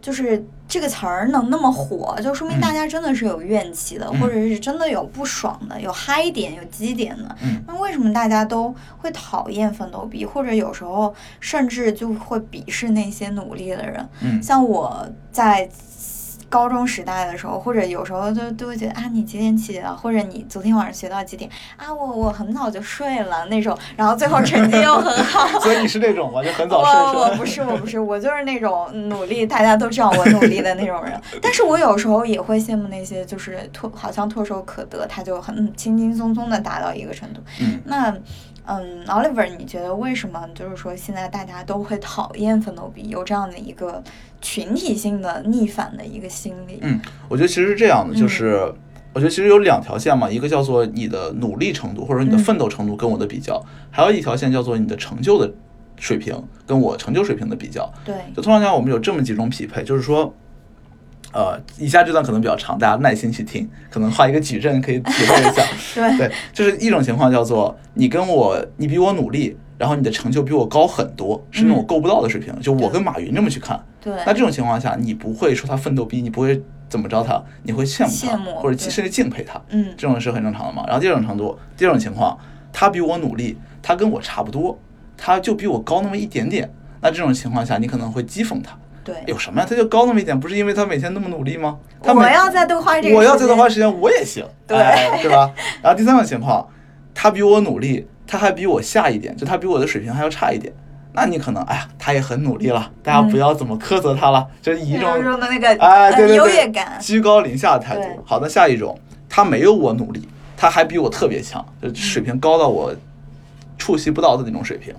[0.00, 2.16] 就是这个词儿能那么火？
[2.22, 7.36] 就说明嗯大家真的是有怨气的，嗯或者是真的有不爽的，有嗨点，有基点的。
[7.42, 14.08] 嗯那为什么大家都会讨厌奋斗逼，或者有时候甚至就会鄙视那些努力的人？
[14.22, 15.68] 嗯像我在
[16.56, 21.92] 高中时代的时候，或者有时候就都会觉得啊，你几点起的，或者你昨天晚上学到几点啊？
[21.92, 25.46] 我我很早就睡了那种，然后最后成绩又很好。
[25.60, 26.42] 所以你是那种吗？
[26.42, 27.28] 就很早睡我？
[27.28, 31.20] 我不是我不是我就是那种努力，大家都知道我努力的那种人。
[31.42, 37.42] 但是我有时候也会羡慕那些就是唾好像唾手可得，他就很轻轻松松的达到一个程度。
[37.60, 38.16] 嗯那
[38.66, 44.02] 嗯，Oliver，你觉得为什么就是说现在大家都会讨厌奋斗比，有这样的一个
[44.40, 46.80] 群体性的逆反的一个心理？
[46.82, 48.72] 嗯，我觉得其实是这样的，嗯就是、
[49.14, 55.52] 我觉得其实有两条线嘛，一个叫做你的努力程度或者你的嗯奋斗程度跟我的比较，还有一条线叫做你的成就的
[55.96, 57.88] 水平跟我成就水平的比较。
[58.04, 60.34] 对，就通常讲，我们有这么几种匹配，就是说。
[61.36, 65.62] 呃，以下这段可能比较长，大家耐心去听，可能画一个矩阵可以体会一下。
[65.94, 72.58] 对，对，就是一种情况叫做你跟我，你比我努力，然后你的成就比我高很多，是那种嗯够不到的水平。
[72.60, 80.84] 就我跟马云这么去看，对，那这种情况下，你不会说他奋斗逼，你不会怎么着他，你会羡慕他，慕或者甚至敬佩他，嗯，这种是很正常的嘛。
[80.86, 82.38] 然后第二种程度，第二种情况，
[82.72, 84.78] 他比我努力，他跟我差不多，
[85.18, 86.72] 他就比我高那么一点点。
[87.02, 88.74] 那这种情况下，你可能会讥讽他，
[89.06, 89.66] 对，有什么呀？
[89.70, 91.78] 他就高那么一点，不是因为他每天那么努力吗？
[92.02, 95.48] 我要再多花这个，我要再多花时间，我也行，对哎对吧？
[95.80, 96.68] 然后第三种情况，
[97.14, 100.72] 他比我努力，他还比我下一点，就他比我的水平还要差一点。
[101.12, 108.02] 那你可能，哎呀，他也很努力了，大家不要怎么苛责他了，就是以一种嗯说的那个哎，优对对，越感，居高临下的态度。
[108.24, 112.94] 好的，下一种，他没有我努力，他还比我特别强，就水平高到我
[113.78, 114.94] 触及不到的那种水平，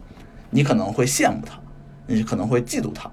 [0.49, 1.59] 你可能会羡慕他，
[2.07, 3.07] 你可能会嫉妒他，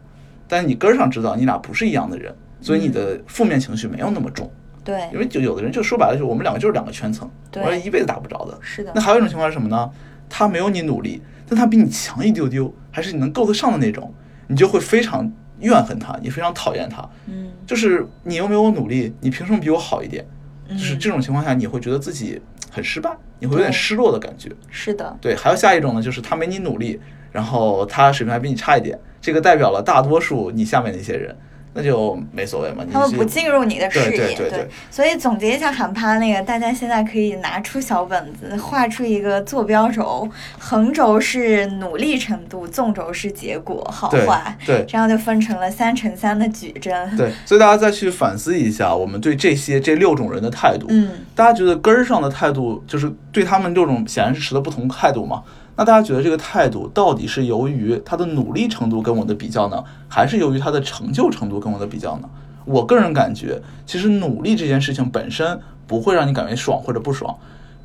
[0.49, 4.51] 但是你根儿上知道你俩不是一样的人，所以你的负面情绪没有那么重。
[4.85, 8.59] 对因，为就有的人就说白了，就是我们两个就是两个圈层，对我一辈子打不着的。
[8.61, 9.91] 是的那，还有一种情况是什么呢？
[10.29, 14.13] 他没有你努力，但他比你强一丢丢，还是你能够得上的那种，
[14.47, 15.31] 你就会非常
[15.61, 17.09] 怨恨他，你非常讨厌他。
[17.27, 20.27] 嗯，就是你又没有我努力，你凭什么比我好一点？
[20.69, 24.51] 就是嗯这种情况下，你会觉得自己很失败，你会有点失落的感觉。
[24.69, 27.01] 是的，对，还有下一种呢，就是他没你努力，
[27.33, 31.35] 然后他水平还比你差一点，这个代表了大多数你下面那些人，
[31.73, 32.85] 那就没所谓嘛。
[32.93, 47.17] 他们不进入你的视对野，对对对所以总结一下喊趴那个，大家现在可以拿出小本子，画出一个坐标轴，横轴是努力程度，纵轴是结果好对坏，对这样就分成了三乘三的矩阵。
[47.17, 50.87] 对，所以大家再去反思一下，我们对这些这六种人的态度。
[50.91, 55.43] 嗯，大家觉得根儿上的态度，就是对他们六种显然是持的不同态度嘛？
[55.77, 62.31] 那大家觉得这个态度到底是由于他的努力程度跟我的比较呢，还是由于他的成就程度跟我的比较呢？
[62.65, 67.37] 我个人感觉，其实努力这件事情本身不会让你感觉爽或者不爽，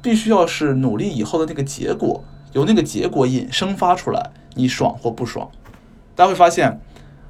[0.02, 2.24] 必须要是努力以后的那个结果，
[2.54, 5.50] 由那个结果引生发出来，你爽或不爽。
[6.16, 6.80] 大家会发现，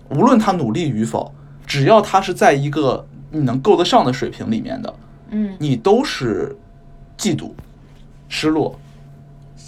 [0.09, 1.33] 无论他努力与否，
[1.65, 4.93] 只要他是在一个你能够得上的水平里面的，
[5.29, 6.55] 嗯，你都是
[7.17, 7.51] 嫉妒、
[8.27, 8.79] 失落，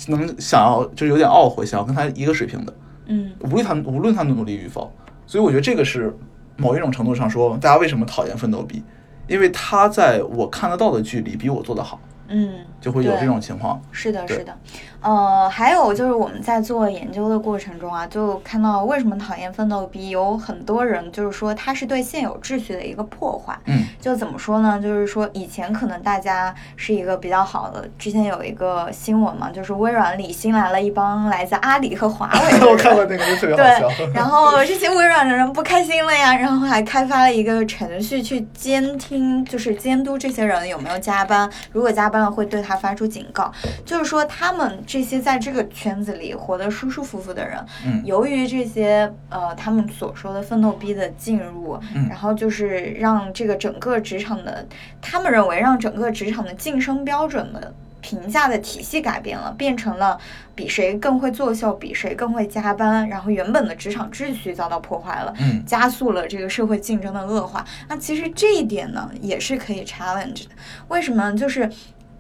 [0.08, 2.74] 能想要就有点懊悔，想要跟他一个水平的，
[3.08, 4.92] 嗯，无论他无论他努力与否。
[5.28, 6.16] 所以我觉得这个是
[6.58, 8.84] 某一种程度上说，大家为什么讨厌奋斗比，
[9.28, 12.00] 因为他在我看得到的距离比我做得好。
[12.28, 12.50] 嗯，
[12.82, 13.80] 就会有这种情况。
[13.92, 14.54] 是的，是的，
[15.02, 23.58] 呃，还有就是我们在做研究的过程中啊，就看到为什么讨厌奋斗逼，有很多人就是说他是对现有秩序的一个破坏。
[23.66, 24.80] 嗯，就怎么说呢？
[24.82, 32.66] 就是说以前可能大家是一个比较好的，之前有一个新闻嘛，就是微软里新来了一帮来自阿里和华为的。
[32.70, 33.88] 我看过那个，就特别好笑。
[33.98, 43.52] 对，然后这些微软的人不开心了呀，然后还开发了一个程序去监听，就是监督这些人有没有加班，如果加班了会对他发出警告。
[43.86, 54.68] 就是说，他们这些在这个圈子里活得舒舒服服的人，嗯由于这些呃他们所说的奋斗逼的进入，嗯然后就是让这个整个职场的，
[55.02, 57.74] 他们认为让整个职场的晋升标准的。
[58.04, 60.18] 评价的体系改变了，变成了
[60.56, 67.64] 比谁更会作秀，比谁更会加班，然后原本的职场秩序遭到破坏了，嗯加速了这个社会竞争的恶化。
[67.88, 70.50] 那其实这一点呢，也是可以 challenge 的。
[70.88, 71.32] 为什么？
[71.34, 71.70] 就是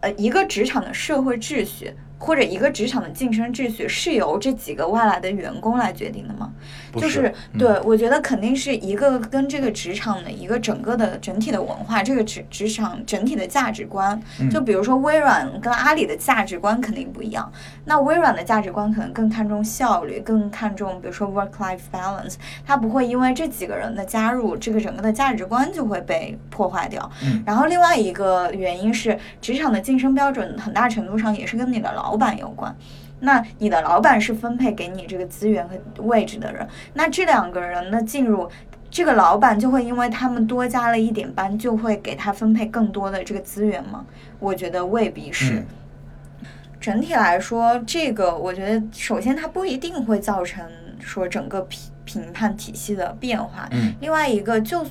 [0.02, 1.94] 呃，一个职场的社会秩序。
[2.22, 6.52] 或者一个职场的晋升秩序是由这几个外来的员工来决定的吗？
[6.92, 14.22] 不就是嗯对，我觉得肯定是一个跟这个职场的一个整个的整体的文化，这个职职场整体的价值观。
[14.40, 17.52] 嗯就比如说微软跟阿里的价值观肯定不一样，
[17.86, 27.10] 那微软的价值观可能更看重效率，更看重比如说 work-life balance，它不会因为这几个人的加入，这个整个的价值观就会被破坏掉。
[27.24, 32.76] 嗯然后另外一个原因是，职场的晋升标准很大程度上也是跟你的老板有关。
[33.20, 38.50] 那你的老板是分配给你这个资源和位置的人，那这两个人的进入，
[38.90, 44.06] 这个老板就会因为他们多加了一点班，就会给他分配更多的这个资源吗？
[44.40, 45.56] 我觉得未必是。
[45.56, 45.66] 嗯
[46.82, 50.66] 整体来说，这个我觉得首先它不一定会造成
[51.00, 54.84] 说整个评评判体系的变化，嗯另外一个就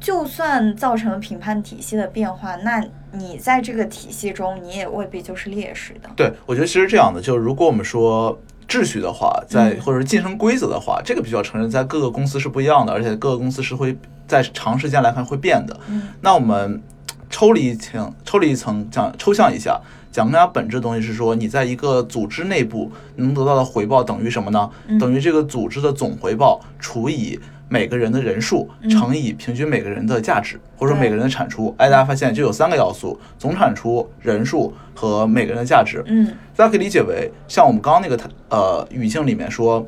[0.00, 2.82] 就算造成了评判体系的变化，那
[3.16, 6.08] 你在这个体系中，你也未必就是劣势的。
[6.14, 15.78] 对，我觉得其实这样的，就是如果我们说秩序的话，在嗯或者是晋升规则的话，这个必须要承认，在各个公司是不一样的，而且各个公司是会在长时间来看会变的。
[15.88, 16.82] 嗯那我们
[17.30, 19.80] 抽离一层，抽离一层讲抽象一下，
[20.12, 24.70] 讲更加本质的东西是说，你在一个组织内部能得到的回报等于什么呢？
[24.88, 31.74] 嗯等于这个组织的总回报除以每个人的人数嗯乘以平均每个人的价值，或者说每个人的产出。
[31.78, 36.02] 哎，大家发现就有三个要素：总产出、人数和每个人的价值。
[36.06, 39.86] 嗯大家可以理解为，像我们刚刚那个呃语境里面说，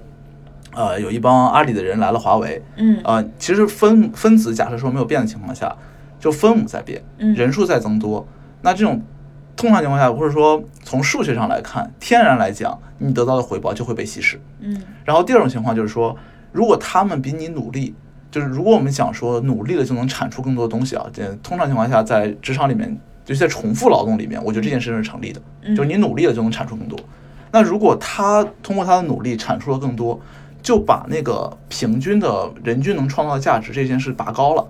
[0.75, 5.75] 呃，有一帮阿里的人来了华为，嗯呃，其实分分子假设说没有变的情况下，
[6.21, 8.27] 就分母在变，嗯人数在增多，
[8.61, 9.01] 那这种
[9.57, 14.39] 通常情况下，或者说从数学上来看，天然来讲，你得到的回报就会被稀释。
[14.61, 16.15] 嗯然后第二种情况就是说，
[16.53, 17.95] 如果他们比你努力，
[18.31, 25.75] 就是如果我们想说努力了就能产出更多的东西啊，这通常情况下在职场里面，就是在重复劳动里面，我觉得这件事情是成立的，嗯。
[25.75, 26.99] 就是你努力了就能产出更多。
[27.51, 30.21] 那如果他通过他的努力产出了更多，
[30.61, 34.67] 就把那个平均的人均能创造的价值这件事拔高了，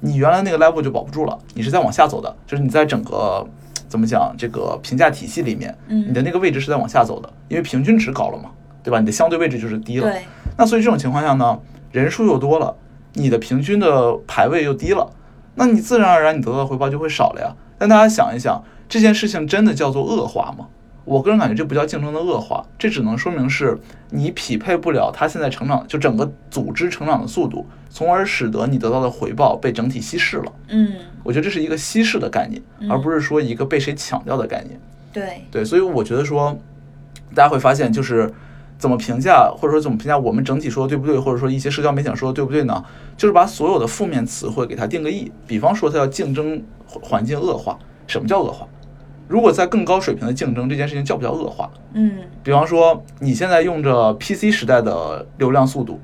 [0.00, 3.46] 你原来那个 level 就保不住了，你是在往下走的，就是你在整个
[3.88, 6.08] 怎么讲这个评价体系里面，嗯。
[6.08, 8.50] 你的那个位置是在往下走的，因为平均值高了嘛，
[8.82, 9.00] 对吧？
[9.00, 10.10] 你的相对位置就是低了。
[10.10, 10.22] 对，
[10.56, 11.58] 那所以这种情况下呢，
[11.90, 12.74] 人数又多了，
[13.14, 15.10] 你的平均的排位又低了，
[15.54, 17.54] 那你自然而然你得到的回报就会少了呀。
[17.78, 20.68] 但大家想一想，这件事情真的叫做恶化吗？
[21.04, 23.76] 我个人感觉这不叫竞争的恶化，这只能说明是
[24.10, 30.52] 你匹配不了它现在成长，就整个组织成长的速度，从而使得你得到的回报被整体稀释了。
[30.68, 30.92] 嗯
[31.24, 34.80] 我觉得这是一个稀释的概念，而不是说一个被谁抢掉的概念。
[35.12, 36.56] 对，对，所以我觉得说，
[37.34, 38.32] 大家会发现就是
[38.82, 42.84] 怎么评价，或者说怎么评价我们整体说的对不对，或者说一些社交媒体上说的对不对呢？
[43.16, 48.66] 就是把所有的负面词汇给它定个义，比方说它叫竞争环境恶化，什么叫恶化？
[49.28, 51.70] 如果在更高水平的竞争，这件事情叫不叫恶化？
[51.94, 56.00] 嗯比方说你现在用着 PC 时代的流量速度。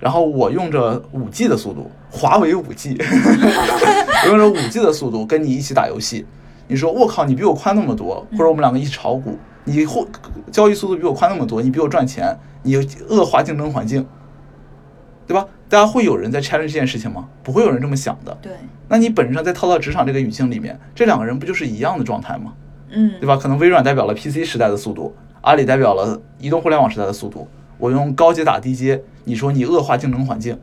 [0.00, 6.26] 然后我用着五 G 的速度，华为五 G，我 用着五 G 的速度跟你一起打游戏，
[6.68, 10.06] 你说我靠，你比我快那么多，或者我们两个一起炒股，你后
[10.50, 12.76] 交易速度比我快那么多，你比我赚钱，你
[13.08, 14.06] 恶化竞争环境，
[15.26, 15.46] 对吧？
[15.68, 17.28] 大家会有人在 challenge 这件事情吗？
[17.42, 18.36] 不会有人这么想的。
[18.40, 18.52] 对，
[18.88, 22.52] 那你本质上再套到职场这个语境里面，这两个人不就是一样的状态吗？
[22.90, 23.36] 嗯对吧？
[23.36, 27.48] 可能微软代表了 PC 时代的速度，阿里代表了移动互联网时代的速度。
[27.78, 30.58] 我用高阶打低阶，你说你恶化竞争环境，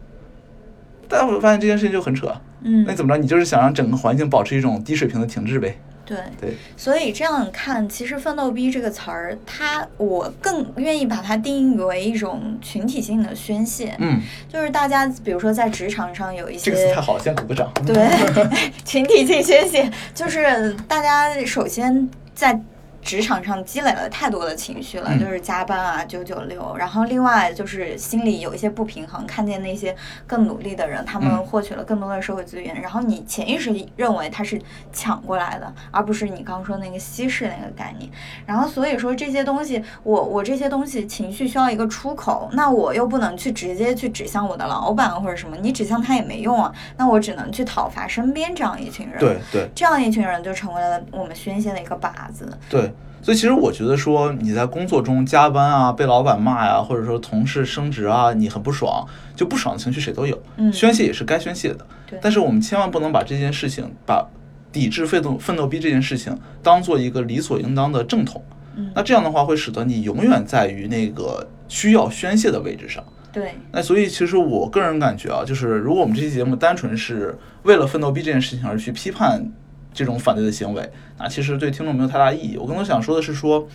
[1.10, 2.32] 大家会发现这件事情就很扯。
[2.64, 3.20] 嗯那怎么着？
[3.20, 5.78] 你就是想让整个环境保持一种低水平的停滞呗？
[6.12, 6.50] 对。
[6.50, 14.20] 对，所以这样看，其实“奋斗逼”这个词儿，它我更愿意把它定义为一种群体性的宣泄，嗯，
[14.52, 17.72] 就是大家比如说在职场上有一些这个词太好了，先鼓个掌。
[17.86, 17.96] 对
[18.84, 22.60] 群体性宣泄，就是大家首先在。
[23.02, 29.96] 职场上积累了太多的情绪了，嗯就是加班啊、九九六，然后另外就是心里有一些不平衡，看见那些
[30.28, 34.62] 更努力的人，他们嗯获取了更多的社会资源，然后你潜意识里认为他是
[34.94, 38.10] 抢过来的，而不是你刚刚说那个稀释那个概念。
[38.46, 49.20] 然后所以说这些东西，我我这些东西情绪需要一个出口，那我又不能去直接去指向我的老板或者什么，你指向他也没用啊，那我只能去讨伐身边这样一群人。
[49.20, 52.48] 对对这样一群人就成为了我们宣泄的一个靶子。
[52.70, 52.91] 对，
[53.22, 62.18] 所以其实我觉得说你在工作中加班啊，被老板骂呀、或者说同事升职啊，你很不爽，就不爽的情绪谁都有，嗯宣泄也是该宣泄的对。
[62.22, 64.28] 但是我们千万不能把这件事情，把
[64.72, 68.44] 抵制奋斗奋斗逼这件事情当做一个理所应当的正统。
[68.76, 73.04] 嗯那这样的话会使得你永远在于那个需要宣泄的位置上。
[73.34, 79.46] 对，那所以其实我个人感觉啊，就是如果我们这期节目单纯是为了奋斗逼这件事情而去批判
[79.94, 82.58] 这种反对的行为，那其实对听众没有太大意义。
[82.58, 83.68] 我更多想说的是说，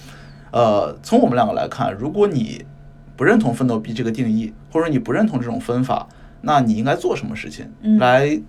[0.50, 2.64] 呃，从我们两个来看，如果你
[3.16, 6.06] 不认同奋斗币这个定义，或者你不认同这种分法，
[6.42, 8.40] 那你应该做什么事情嗯来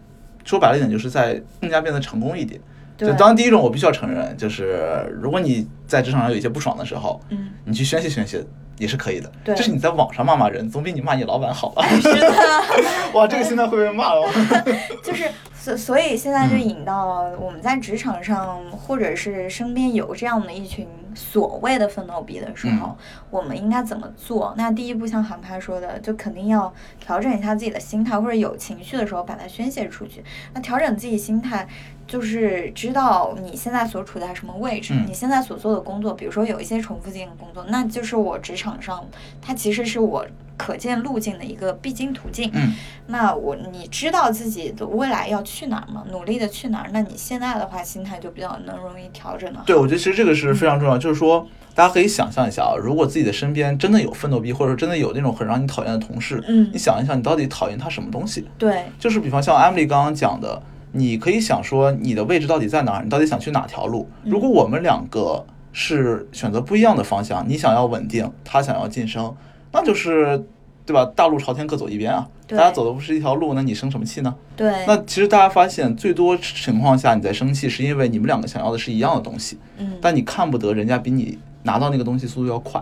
[0.43, 2.59] 说白了一点，就是在更加变得成功一点。
[2.97, 8.43] 对就当然第一种，我必须要承认，就是如果你在职场上有一些不爽的时候，嗯，你去宣泄宣泄
[8.79, 9.31] 也是可以的。
[9.43, 11.85] 对就是你在网上骂骂人，总比你骂你老板好吧？
[12.01, 12.33] 是的。
[13.13, 14.27] 哇，这个现在会被骂哦。
[15.03, 15.25] 就是
[15.67, 22.95] 所所以现在就引到我们在职场上，或者是身边有这样的一群所谓的奋斗逼的时候，
[23.29, 24.53] 我们应该怎么做？
[24.55, 30.23] 那第一步，像韩派说的，就肯定要调整一下自己的心态，或者有情绪的时候把它宣泄出去。
[30.53, 31.67] 那调整自己心态，
[32.05, 39.05] 就是知道你现在所处在什么位置，嗯你现在所做的工作，比如说有一些重复性的工作，那就是我职场上
[39.41, 40.25] 它其实是我
[40.57, 42.49] 可见路径的一个必经途径。
[42.53, 42.73] 嗯
[43.09, 46.03] 那我你知道自己的未来要去哪儿吗？
[46.11, 46.89] 努力的去哪儿？
[46.91, 49.63] 那你现在的话，心态就比较能容易调整了。
[49.65, 58.45] 对，我觉得其实这个是非常重要，就是说大家可以想象一下啊，如果自己的身边真的有奋斗逼，或者说真的有那种很让你讨厌的同事，嗯你想一想，你到底讨厌他什么东西？
[58.57, 64.09] 对，就是比方像 Emily 刚刚讲的，你可以想说你的位置到底在哪儿，你到底想去哪条路？
[64.25, 69.33] 如果我们两个是选择不一样的方向，你想要稳定，他想要晋升，
[69.77, 70.43] 那就是
[70.85, 71.05] 对吧？
[71.15, 74.33] 大路朝天各走一边啊，大家走的不是一条路，那你生什么气呢？
[74.55, 82.81] 对，那其实大家发现，最多情况下你在生气，是因为你们两个想要的是一样的东西，嗯，但你看不得人家比你拿到那个东西速度要快。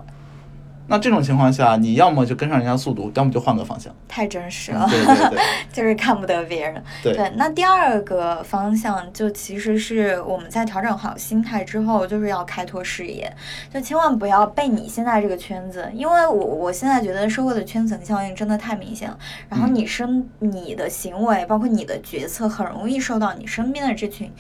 [0.87, 3.93] 那这种情况下，你要么就跟上人家速度，要么就换个方向。
[4.07, 5.39] 太真实了，对对对。
[5.71, 6.83] 就是看不得别人。
[7.01, 7.31] 对。
[7.35, 13.31] 那第二个方向就其实是我们在调整好心态之后，就是要开拓视野，
[13.73, 19.17] 就千万不要被你现在这个圈子，因为我我现在觉得社会的圈层效应真的太明显了，
[19.49, 19.75] 然后嗯。
[19.75, 24.31] 你身你的行为，包括你的决策，很容易受到你身边的这群嗯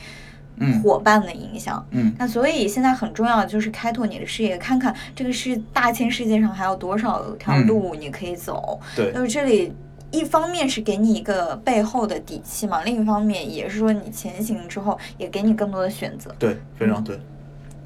[0.81, 1.85] 伙伴的影响。
[1.91, 8.79] 嗯那所以现在很重要的就是开拓你的视野，看看这个是大千世界上还有多少条嗯路你可以走。
[8.95, 9.73] 对就是这里
[10.11, 16.33] 一方面是给你一个背后的底气嘛，另一方面也是说你前行之后也给你更多的选择。
[16.39, 17.19] 对，非常对。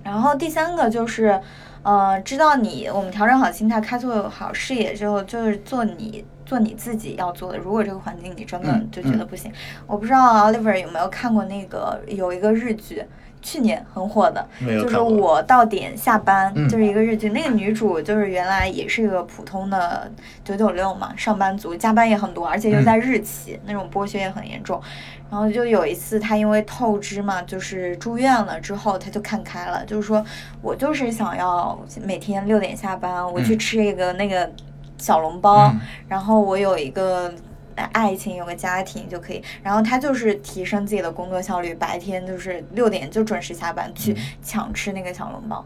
[0.04, 1.40] 然后第三个就是，
[1.84, 7.58] 呃，知道你我们调整好心态，开拓好视野之后，就是做你做你自己要做的。
[7.60, 9.52] 如果这个环境你真的嗯就觉得不行，
[9.86, 13.06] 我不知道 Oliver 有没有看过那个有一个日剧。
[13.42, 17.30] 去年很火的，就是我到点下班，嗯就是一个日剧。
[17.30, 20.12] 那个女主就是原来也是一个普通的
[20.44, 24.82] 九九六嘛，上班族，加班也很多，而且又在日企，那种剥削也很严重。
[25.32, 30.22] 然后就有一次，她因为透支嘛，就是住院了之后，她就看开了，就是说
[30.62, 34.52] 我就是想要每天六点下班，我去嗯吃一个那个
[35.00, 37.34] 小笼包，嗯然后我有一个
[37.76, 39.42] 呃爱情，有个家庭就可以。
[39.64, 45.66] 然后他就是提升自己的工作效率，白天就是六点就准时下班去嗯抢吃那个小笼包。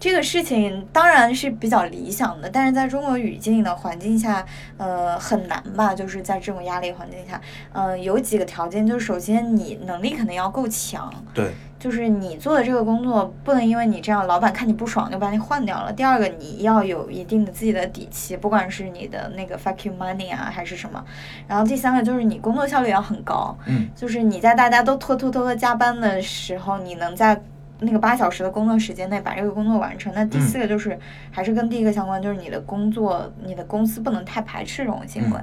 [0.00, 4.44] 这个事情当然是比较理想的，但是在中国语境的环境下，
[4.78, 5.94] 呃，很难吧？
[5.94, 7.38] 就是在这种压力环境下，
[7.74, 15.92] 呃，有几个条件，就是首先你能力肯定要够强，对，就是你做的这个工作不能因为你这样老板看你不爽就把你换掉了。
[15.92, 21.04] 第二个，你要有一定的自己的底气，不管是你的那个 fuck you money 啊还是什么。
[21.46, 27.38] 然后第三个就是你工作效率要很高，嗯就是你在大家都拖拖拖拖加班的时候，你能在
[27.80, 30.12] 那个八小时的工作时间内把这个工作完成。
[30.14, 30.98] 那第四个就是、
[31.30, 35.38] 还是跟第一个相关，就是你的工作，你的公司不能太排斥这种行为。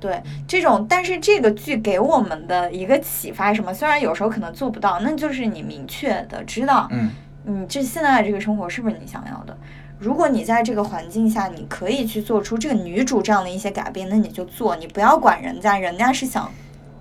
[0.00, 3.74] 对这种，但是这个剧给我们的一个启发是什么？
[3.74, 7.10] 虽然有时候可能做不到，那就是你明确的知道，嗯
[7.44, 9.56] 你这现在的这个生活是不是你想要的？
[9.98, 16.48] 如果你在这个环境下，你可以去做出这个女主这样的一些改变，那你就做，你不要管人家，人家是想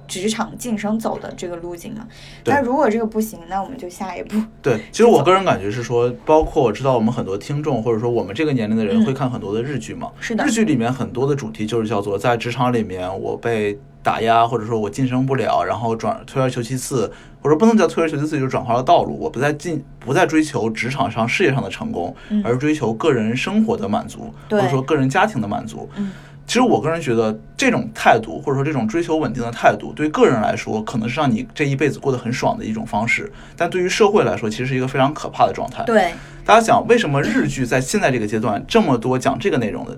[0.07, 2.07] 职场晋升走的这个路径嘛。
[2.43, 4.41] 对那如果这个不行，那我们就下一步。
[4.61, 10.11] 对， 其实我个人感觉是说，包括我知道我们很多听众，或者说我们这个年龄的人嗯会看很多的日剧嘛。
[10.19, 25.89] 是的日剧里面很多的主题就是叫做在职场里面我被打压，或者说我晋升不了，然后转退而求其次，或者不能叫退而求其次，就是转化了道路，我不再进不再追求职场上事业上的成功，嗯而追求个人生活的满足，或者说个人家庭的满足。
[25.97, 26.11] 嗯
[26.47, 35.83] 其实我个人觉得，这种态度或者说这种追求稳定的态度，对个人来说可能是让你这一辈子过得很爽的一种方式，但对于社会来说，其实是一个非常可怕的状态。
[35.83, 36.13] 对，
[36.45, 39.97] 大家想，为什么日剧在现在这个阶段这么多讲这个内容的？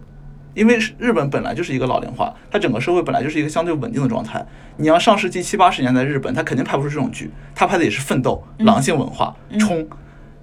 [0.55, 4.43] 因为日本本来就是一个老龄化，它整个社会本来就是一个相对稳定的状态。
[4.77, 9.87] 你要上世纪七八十年代日本，它肯定拍不出这种剧，它拍的也是奋斗、狼性文化、冲。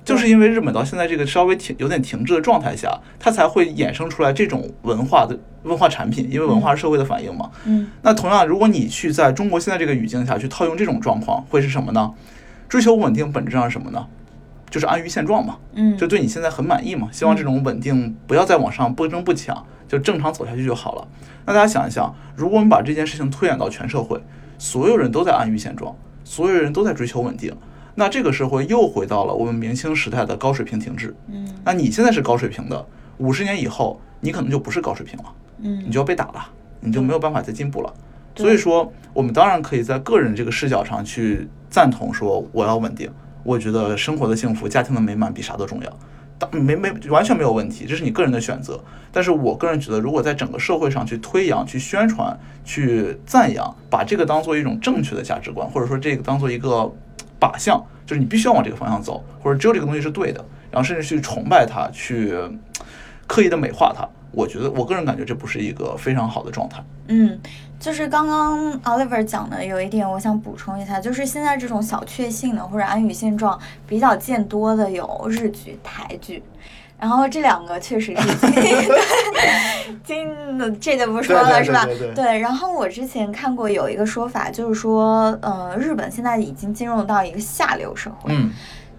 [0.06, 7.50] 就是因为日本到现在这个稍微停有点停滞的状态下，它才会衍生出来这种文化的文化产品，因为文化是社会的反应嘛。
[7.64, 12.14] 嗯那同样，如果你去在中国现在这个语境下去套用这种状况，会是什么呢？
[12.68, 14.06] 追求稳定本质上是什么呢？
[14.70, 15.56] 就是安于现状嘛。
[15.74, 21.08] 嗯，就对你现在很满意嘛，希望这种稳定不要再往上不争不抢，就正常走下去就好了。
[21.46, 24.22] 那大家想一想，如果我们把这件事情推演到全社会，
[24.56, 27.52] 所有人都在安于现状，所有人都在追求稳定，
[27.96, 31.12] 那这个社会又回到了我们明清时代的高水平停滞。
[31.28, 32.86] 嗯那你现在是高水平的，
[33.18, 35.24] 五十年以后你可能就不是高水平了，
[35.62, 36.46] 嗯你嗯就要被打了，
[36.78, 37.92] 你就没有办法再进步了。
[38.36, 43.10] 所以说，我们当然可以在个人这个视角上去赞同说我要稳定，
[43.42, 45.98] 我觉得生活的幸福、家庭的美满比啥都重要。
[46.38, 48.78] 当没没完全没有问题，这是你个人的选择。
[49.10, 56.92] 但是我个人觉得，如果在整个社会上去推扬、去宣传、去赞扬，把这个当做一种正确的价值观，或者说这个当做一个
[57.40, 62.34] 靶向，就是你必须要往这个方向走，或者只有这个东西是对的，然后甚至去崇拜它，去
[63.26, 64.06] 刻意的美化它。
[64.32, 66.84] 我觉得，我个人感觉这不是一个非常好的状态。
[67.08, 67.38] 嗯，
[67.80, 76.42] 就是刚刚 Oliver 讲的有一点，我想补充一下，就是现在这种小确幸的或者安于现状比较见多的有日剧、台剧。
[76.98, 78.88] 然后这两个确实是金
[80.02, 81.86] 金的，这就不说了，是吧？
[82.14, 88.32] 对然后我之前看过有一个说法，就是说，呃，日本现在已经进入到一个下流社会。
[88.34, 88.50] 嗯，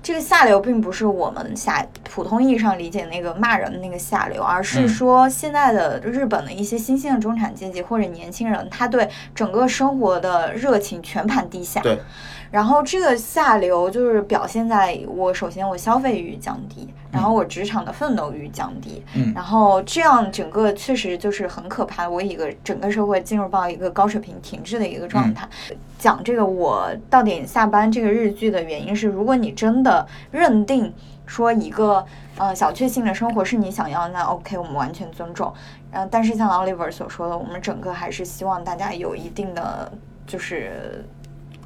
[0.04, 11.82] 这个下流并不是我们下普通意义上理解那个骂人的那个下流，而是说现在的日本的一些新兴的中产阶级或者年轻人，他对整个生活的热情全盘低下。
[11.82, 11.98] 对。
[12.50, 22.08] 然后这个下流就是表现在我首先我消费欲降低，然后我职场的奋斗欲降低，嗯然后这样整个确实就是很可怕。
[22.08, 25.48] 我一个整个社会进入到一个高水平停滞的一个状态。
[26.00, 30.94] 讲这个我到点下班这个日剧的原因是，如果你真的认定
[31.26, 32.06] 说一个
[32.38, 35.54] 呃小确幸的生活是你想要，那 OK，我们完全尊重。
[35.92, 39.92] 嗯、但是像 Oliver 所说的，我们整个还是希望大家有一定的
[40.26, 41.06] 就是。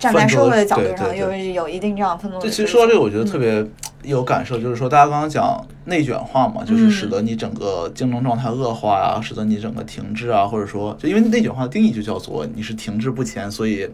[0.01, 2.49] 站在社会的角度对上，对对有有一定这样奋斗的这。
[2.49, 3.63] 其实说到这个，我觉得特别
[4.01, 13.87] 有感受，就是说大家刚刚讲内卷化嘛，就是使得你整个竞争状态恶化啊、使得你整个停滞啊，或者说，就因为内卷化的定义就叫做你是停滞不前，所以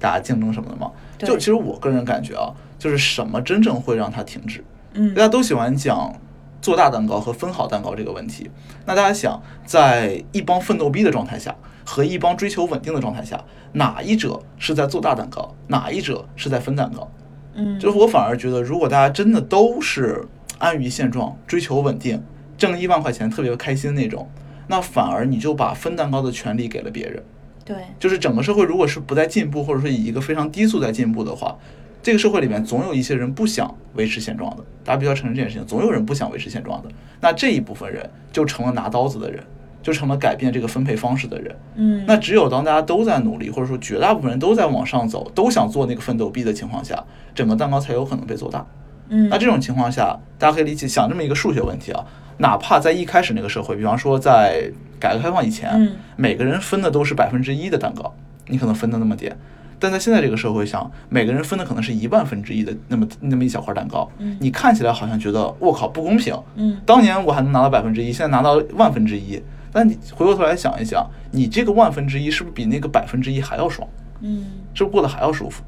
[0.00, 0.90] 大家竞争什么的嘛。
[1.16, 4.64] 就其实我个人感觉啊，就是什么真正会让它停滞？
[4.94, 6.12] 嗯大家都喜欢讲
[6.60, 8.50] 做大蛋糕和分好蛋糕这个问题。
[8.84, 11.54] 那大家想，在一帮奋斗逼的状态下
[11.84, 17.10] 和一帮追求稳定的状态下，哪一者是在做大蛋糕，哪一者是在分蛋糕？
[17.54, 20.26] 嗯，就是我反而觉得，如果大家真的都是
[20.58, 22.22] 安于现状、追求稳定、
[22.56, 24.28] 挣一万块钱特别开心那种，
[24.68, 27.22] 那反而你就把分蛋糕的权利给了别人。
[27.64, 31.56] 对，就是整个社会如果是不在进步，或者说以一个非常低速在进步的话，
[32.02, 36.88] 这个社会里面总有一些人不想维持现状的，大家必须要承认这件事情，总有人不想维持现状的。
[37.20, 39.44] 那这一部分人就成了拿刀子的人，
[39.82, 41.54] 就成了改变这个分配方式的人。
[41.74, 47.02] 嗯，那只有当大家都在努力，或者说绝大部分人都在往上走，都想做那个奋斗币的情况下，
[47.34, 48.64] 整个蛋糕才有可能被做大。
[49.08, 52.04] 嗯，那这种情况下，大家可以理解想这么一个数学问题啊，
[52.38, 58.14] 哪怕在一开始那个社会，比方说在改革开放以前，嗯每个人分的都是百分之一的蛋糕，
[58.46, 59.36] 你可能分的那么点，
[59.78, 64.36] 但在现在这个社会上，每个人分的可能是一万分之一的那么那么一小块蛋糕，嗯。
[64.40, 66.80] 你看起来好像觉得我靠不公平，嗯。
[66.86, 69.42] 当年我还能拿到百分之一，现在拿到万分之一，
[69.72, 73.88] 但你回过头来想一想，你这个万分之一是不是比那个百分之一还要爽？
[74.20, 74.44] 嗯
[74.74, 75.64] 是不是过得还要舒服？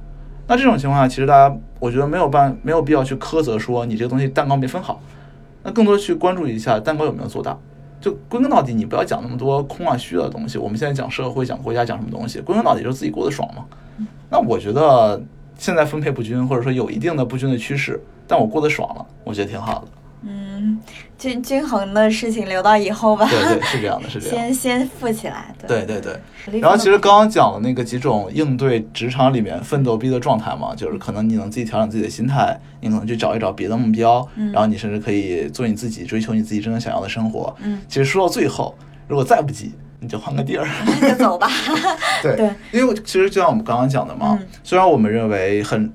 [0.47, 5.01] 那这种情况下，其实大家我觉得没有办没有必要去苛责说你这个东西蛋糕没分好，
[5.63, 7.57] 那更多去关注一下蛋糕有没有做大。
[8.01, 10.59] 就归根到底，你不要讲那么多空啊虚的东西。
[10.59, 13.65] 我们现在讲社会、讲国家、讲什么东西，归根到底就是自己过得爽嘛。
[14.29, 15.19] 那我觉得
[15.57, 17.99] 现在分配不均，或者说有一定的不均的趋势，
[18.29, 19.89] 但我过得爽了，我觉得挺好的。
[20.87, 23.27] 嗯，均均衡的事情留到以后吧。
[23.29, 24.37] 对对，是这样的，是这样。
[24.37, 25.55] 先先富起来。
[25.67, 26.19] 对对对。
[26.61, 37.55] 然后其实刚刚讲的那个几种应对职场里面奋斗逼的状态嘛，就是可能你能自己调整自己的心态，你可能去找一找别的目标，然后你甚至可以做你自己，追求你自己真正想要的生活。
[37.63, 37.81] 嗯。
[37.89, 38.75] 其实说到最后，
[39.09, 40.67] 如果再不济，你就换个地儿。
[41.01, 41.49] 就走吧。
[42.23, 42.51] 对对。
[42.73, 45.91] 因为其实就像我们刚刚讲的嘛，虽然我们认为很。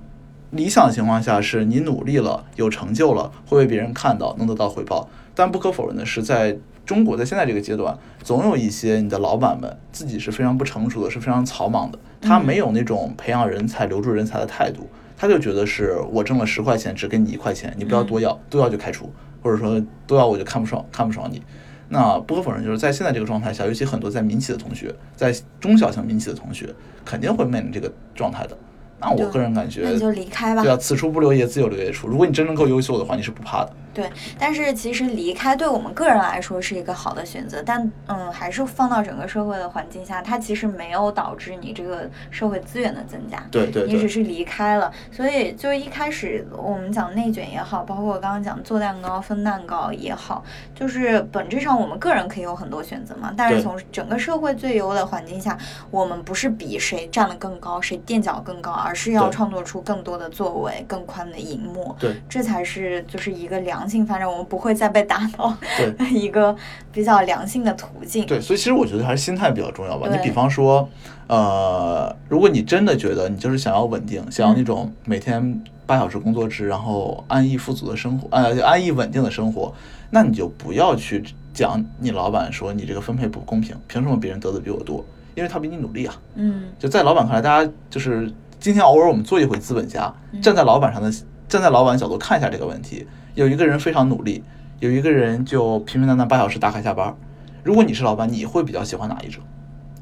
[0.51, 5.07] 理想的情况下是你努力了，有成就了，会被别人看到，能得到回报。
[5.35, 11.99] 但不可否认的是，在中国，在现在这个阶段，总有一些你的老板们自己是非常不成熟的，是非常草莽的。
[12.19, 19.11] 他没有那种培养人才、留住人才的态度，他就觉得是我挣了十块钱，只给你一块钱，你不要多要，多要就开除，
[19.43, 21.41] 或者说多要我就看不爽，看不爽你。
[21.89, 26.73] 那不可否认，就是在现在这个状态下，尤其很多在民企的同学，在中小型民企的同学，
[27.05, 28.57] 肯定会面临这个状态的。
[29.01, 30.61] 那我个人感觉，那你就离开吧。
[30.61, 32.07] 对啊，此处不留爷，自有留爷处。
[32.07, 33.71] 如果你真正够优秀的话，你是不怕的。
[33.99, 43.43] 对，但是其实离开对我们个人来说是一个好的选择，但嗯，还是放到整个社会的环境下，它其实没有导致你这个社会资源的增加。
[43.51, 43.85] 对对。
[43.85, 50.43] 你只是离开了，所以就一开始我们讲内卷也好，包括我刚刚讲做蛋糕分蛋糕也好，
[50.73, 53.33] 就是本质上我们个人可以有很多选择嘛。
[53.35, 55.57] 但是从整个社会最优的环境下，
[55.91, 61.95] 我们不是比谁站得更高，谁垫脚更高，而是要创作出更多的作为，更宽的荧幕。
[61.99, 62.15] 对。
[62.29, 65.51] 这才是就是一个良性发展，我们不会再被打倒。
[65.77, 65.93] 对。
[66.13, 66.55] 一个
[66.91, 68.25] 比较良性的途径。
[68.25, 70.07] 对，所以其实我觉得还是心态比较重要吧。
[70.11, 70.87] 你比方说，
[71.27, 79.73] 呃，如果你真的觉得你就是想要稳定，想要那种每天八小时工作制，然后安逸富足的生活，呃，安逸稳定的生活，
[80.11, 81.23] 那你就不要去
[81.53, 85.03] 讲你老板说你这个分配不公平，凭什么别人得的比我多？
[85.35, 86.15] 因为他比你努力啊。
[86.35, 86.65] 嗯。
[86.77, 91.11] 就在老板看来，大家就是今天偶尔我们做一回资本家，站在老板上的。
[91.49, 94.43] 站在老板角度看一下这个问题，有一个人非常努力，
[94.79, 97.15] 有一个人就平平淡淡八小时打卡下班。
[97.63, 99.43] 如果你是老板，你会比较喜欢哪一种？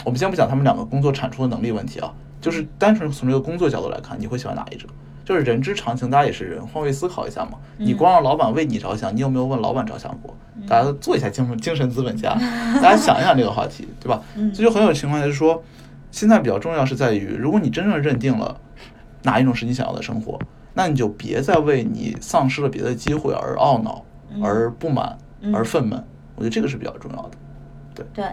[0.06, 4.90] 我们先不讲他们两个工作产出的能力问题啊，就是单纯从这个工作角度来看，你会喜欢哪一种？
[5.26, 7.58] 就是人之常情，大家也是人，换位思考一下嘛。
[7.78, 10.34] 你光让老板为你着想，你有没有问老板着想过？
[10.68, 12.34] 大家做一下精精神资本家，
[12.82, 14.22] 大家想一想这个话题，对吧？
[14.54, 15.62] 这就很有情况，就是说，
[16.12, 18.58] 现在比较重要是在于，如果你真正认定了
[19.24, 20.40] 哪一种是你想要的生活。
[20.78, 24.06] 那你就别再为你丧失了别的机会而懊恼、
[24.44, 25.18] 而不满、
[25.52, 26.00] 而愤懑。
[26.36, 27.32] 我觉得这个是比较重要的。
[27.96, 28.26] 对对，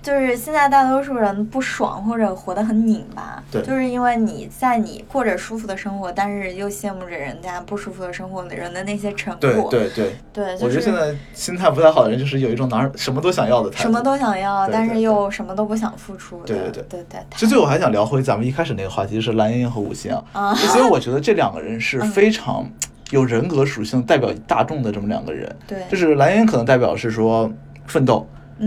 [0.00, 9.68] 就是现在大多数人不爽或者活得很拧巴，对，就是因为你在你过着舒服的生活，但是又羡慕着人家不舒服的生活的人的那些成果。
[9.70, 16.40] 对对对对，我觉得现在心态不太好的人，就是有一种哪什么都想要的态度，什么都想要，但是又什么都不想付出。
[16.46, 17.20] 对对对对对。
[17.32, 20.54] 其实最后还想聊回咱们一开始那个话题，就是蓝莹莹和吴昕啊。
[20.54, 22.64] 所以我觉得这两个人是非常
[23.10, 25.54] 有人格属性、代表大众的这么两个人。
[25.66, 25.78] 对。
[25.90, 27.50] 就是蓝莹莹可能代表是说
[27.86, 28.26] 奋斗，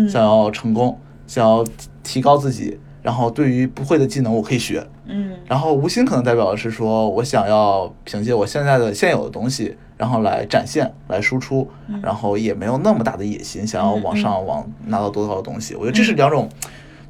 [0.09, 0.99] 想要成功。
[1.32, 1.65] 想要
[2.03, 11.65] 提高自己，然后对于不会的技能我可以学，嗯，然后无心可能代表的是说我想要凭借我现在的现有的东西，然后来展现、来输出，
[12.03, 15.73] 然后也没有那么大的野心，想要往上往拿到多高的东西。
[15.73, 16.49] 我觉得这是两种。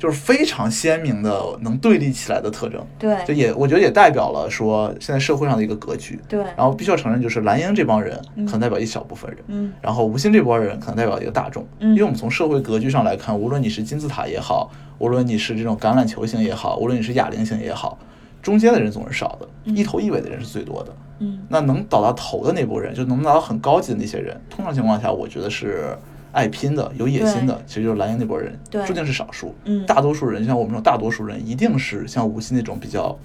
[0.02, 6.40] 就是非常鲜明的能对立起来的特征，对，就也我觉得也代表了说现在社会上的一个格局，对。
[6.58, 9.72] 然后必须要承认，就是蓝鹰这帮人可能代表一小部分人，嗯。
[9.80, 11.92] 然后吴昕这波人可能代表一个大众，嗯。
[11.92, 18.00] 因为我们从社会格局上来看，无论你是金字塔也好，无论你是这种橄榄球型也好，无论你是哑铃型也好，
[18.42, 21.46] 中间的人总是少的，一头一尾的人是最多的，嗯。
[21.48, 25.96] 那能倒到头的那波人，就能拿到很高级的那些人，通常情况下，我觉得是。
[26.32, 29.54] 爱拼的、有野心的，其实就是蓝营那波人，注定是少数。
[29.66, 33.18] 嗯，大多数人像我们这种大多数人，一定是像吴昕那种比较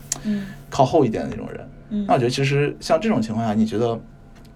[0.68, 1.68] 靠后一点的那种人。
[1.90, 3.98] 嗯，那我觉得其实像这种情况下，你觉得，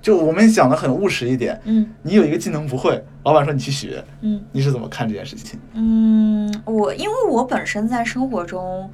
[0.02, 5.58] 就我们讲的很务实一点，嗯，你有一个技能不会，老板说你去学，嗯，你是怎么看这件事情？
[5.74, 8.90] 嗯，我因为我本身在生活中。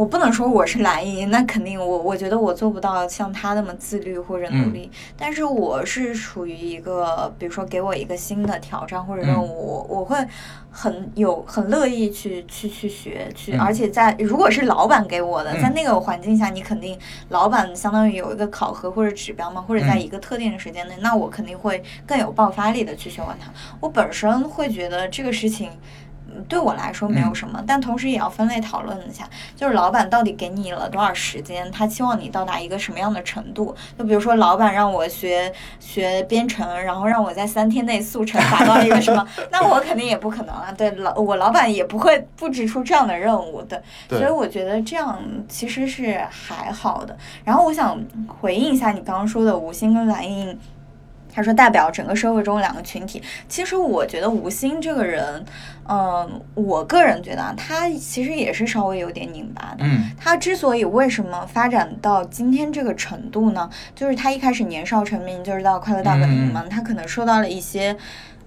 [0.00, 4.90] 我不能说我是蓝营，那肯定我我觉得我做不到像他那么自律或者努力。
[5.14, 10.16] 但是我是处于一个，比如说给我一个新的挑战或者任务，我我会
[10.70, 16.98] 很有很乐意去去去学去，而且在如果是老板给我的，在那个环境下，你肯定
[17.28, 23.52] 老板相当于有一个考核或者指标嘛，或者在一个特定的时间内，那我肯定会更有爆发力的去学完它。
[23.80, 25.70] 我本身会觉得这个事情。
[26.48, 33.74] 对我来说没有什么，但同时也要分类讨论一下，就是老板到底给你了多少时间，他期望你到达一个什么样的程度？
[33.98, 40.72] 就比如说，老板让我学学编程，然后让我在三天内速成达到一个什么， 那我肯定也不可能啊。
[40.76, 45.18] 对，老我老板也不会布置出这样的任务的，所以我觉得这样
[45.48, 47.16] 其实是还好的。
[47.44, 50.58] 然后我想回应一下你刚刚说的吴昕跟蓝盈。
[51.40, 53.22] 他说代表整个社会中两个群体。
[53.48, 55.42] 其实我觉得吴昕这个人，
[55.88, 59.84] 嗯，我个人觉得啊，他其实也是稍微有点拧巴的。
[59.84, 63.70] 嗯他之所以为什么发展到今天这个程度呢？
[63.94, 67.96] 就是他一开始年少成名，就是到《快乐大本营》嘛，他可能受到了一些，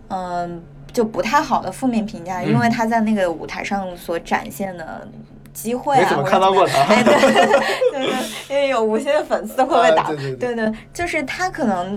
[0.10, 5.08] 嗯，就不太好的负面评价，因为嗯他在那个舞台上所展现的。
[5.54, 10.08] 机会啊，没怎么看到过他对 对对对，因为有无限的粉丝会被打。
[10.12, 11.96] 对对，就是他可能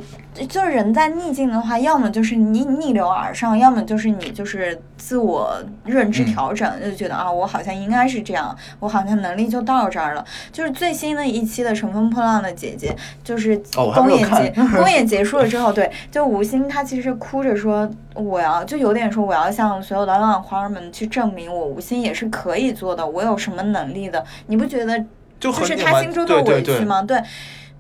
[0.49, 10.25] 就是人在逆境的话，要么就是你逆流而上，要么就是你就是自我认知嗯调整，就觉得啊，我好像应该是这样，我好像能力就到这儿了。
[10.53, 12.91] 就是最新的一期的《乘风破浪的姐姐》，
[13.27, 13.57] 就是
[13.95, 24.99] 公演结、看 公演结束了之后，对，就吴昕她其实哭着说，我要就有点说我要向所有的浪花儿们去证明我吴昕也是可以做的，我有什么能力的，你不觉得
[25.39, 27.03] 就就是他很拧巴心中的对对对委屈吗？
[27.03, 27.21] 对，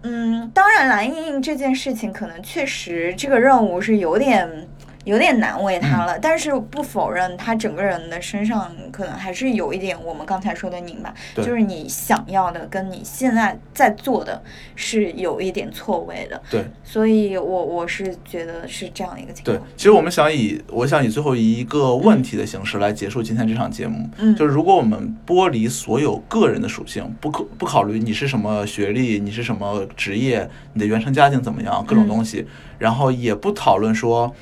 [0.03, 4.69] 嗯，当然蓝莹莹这件事情可能确实这个任务是有点
[5.07, 14.43] 有点难为她嗯了，但是不否认他整个人的身上可能还是有一点我们刚才说的拧巴，就是你想要的跟你现在在做的
[14.75, 24.11] 是有一点错位的，对所以我我是觉得是这样的一个情况对况。，其实我们想以我想以最后一个问题的形式来结束今天这场节目。
[24.19, 32.45] 嗯就是如果我们剥离所有个人的属性，不考不考虑你是什么学历，你是什么职业，你的原生家庭怎么样，各种嗯东西，
[32.79, 34.35] 然后也不讨论说。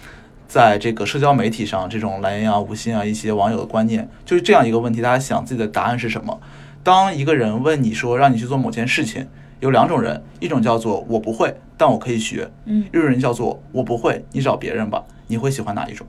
[0.55, 6.41] 在这个社交媒体上，这种蓝颜啊、无心啊一些网友的观念，就是这样一个问题，大家想自己的答案是什么？
[6.85, 9.27] 当一个人问你说让你去做某件事情，
[9.59, 15.03] 有两种人，一种叫做我不会，但我可以学；嗯，一种人叫做我不会，你找别人吧。
[15.27, 16.07] 你会喜欢哪一种？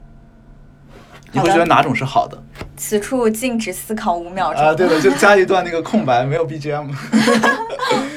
[1.32, 2.38] 你会觉得哪种是好的？
[2.78, 4.64] 此处禁止思考五秒钟。
[4.64, 6.92] 啊，对的，就加一段那个空白，没有 BGM。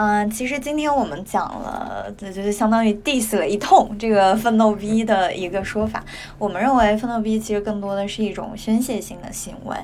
[0.00, 6.04] 嗯，其实今天我们讲了，这就是相当于 diss 了一通这个奋斗逼的一个说法。
[6.38, 9.76] 我们认为奋斗逼其实更多的是一种宣泄性的行为。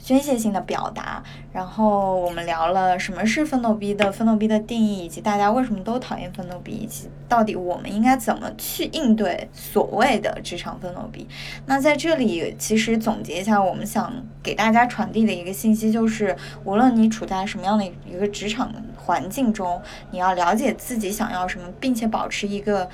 [0.00, 1.22] 宣泄性的表达，
[1.52, 11.28] 然后我们聊了什么是奋斗逼的奋斗逼的定义，以及大家为什么都讨厌奋斗逼，以及到底我们应该怎么去应对所谓的职场奋斗逼。
[11.66, 16.34] 那在这里，其实总结一下，我们想给大家传递的一个信息就是，
[16.64, 19.80] 无论你处在什么样的一个职场环境中，
[20.10, 22.88] 你要了解自己想要什么，并且保持一个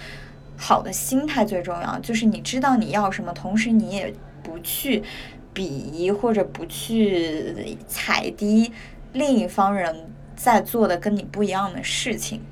[0.57, 1.97] 好的心态最重要。
[2.01, 5.03] 就是你知道你要什么，同时你也不去
[5.57, 8.71] 鄙夷或者不去踩低
[9.15, 9.97] 另一方人
[10.37, 12.43] 在做的跟你不一样的事情。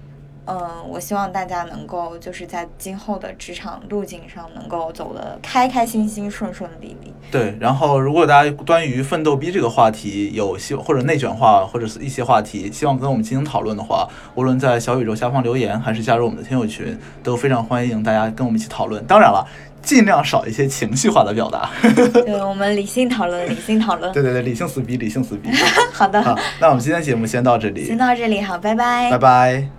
[0.47, 7.15] 嗯，我希望大家能够就是在今后的职场路径上能够走得开开心心、顺顺利利。
[7.31, 19.03] 对，然后如果大家关于奋斗逼这个话题有希或者内卷化或者是一些话题，希望跟我们进行讨论的话，无论在小宇宙下方留言，还是加入我们的听友群，都非常欢迎大家跟我们一起讨论。
[19.07, 19.47] 当然了，
[19.85, 21.71] 尽量少一些情绪化的表达。
[22.13, 24.13] 对，我们理性讨论，理性讨论。
[24.13, 25.51] 对对对，理性死逼，理性死逼。
[25.93, 29.11] 好的，好，那我们今天节目先到这里先，到这里，好，拜拜。
[29.11, 29.74] 拜拜。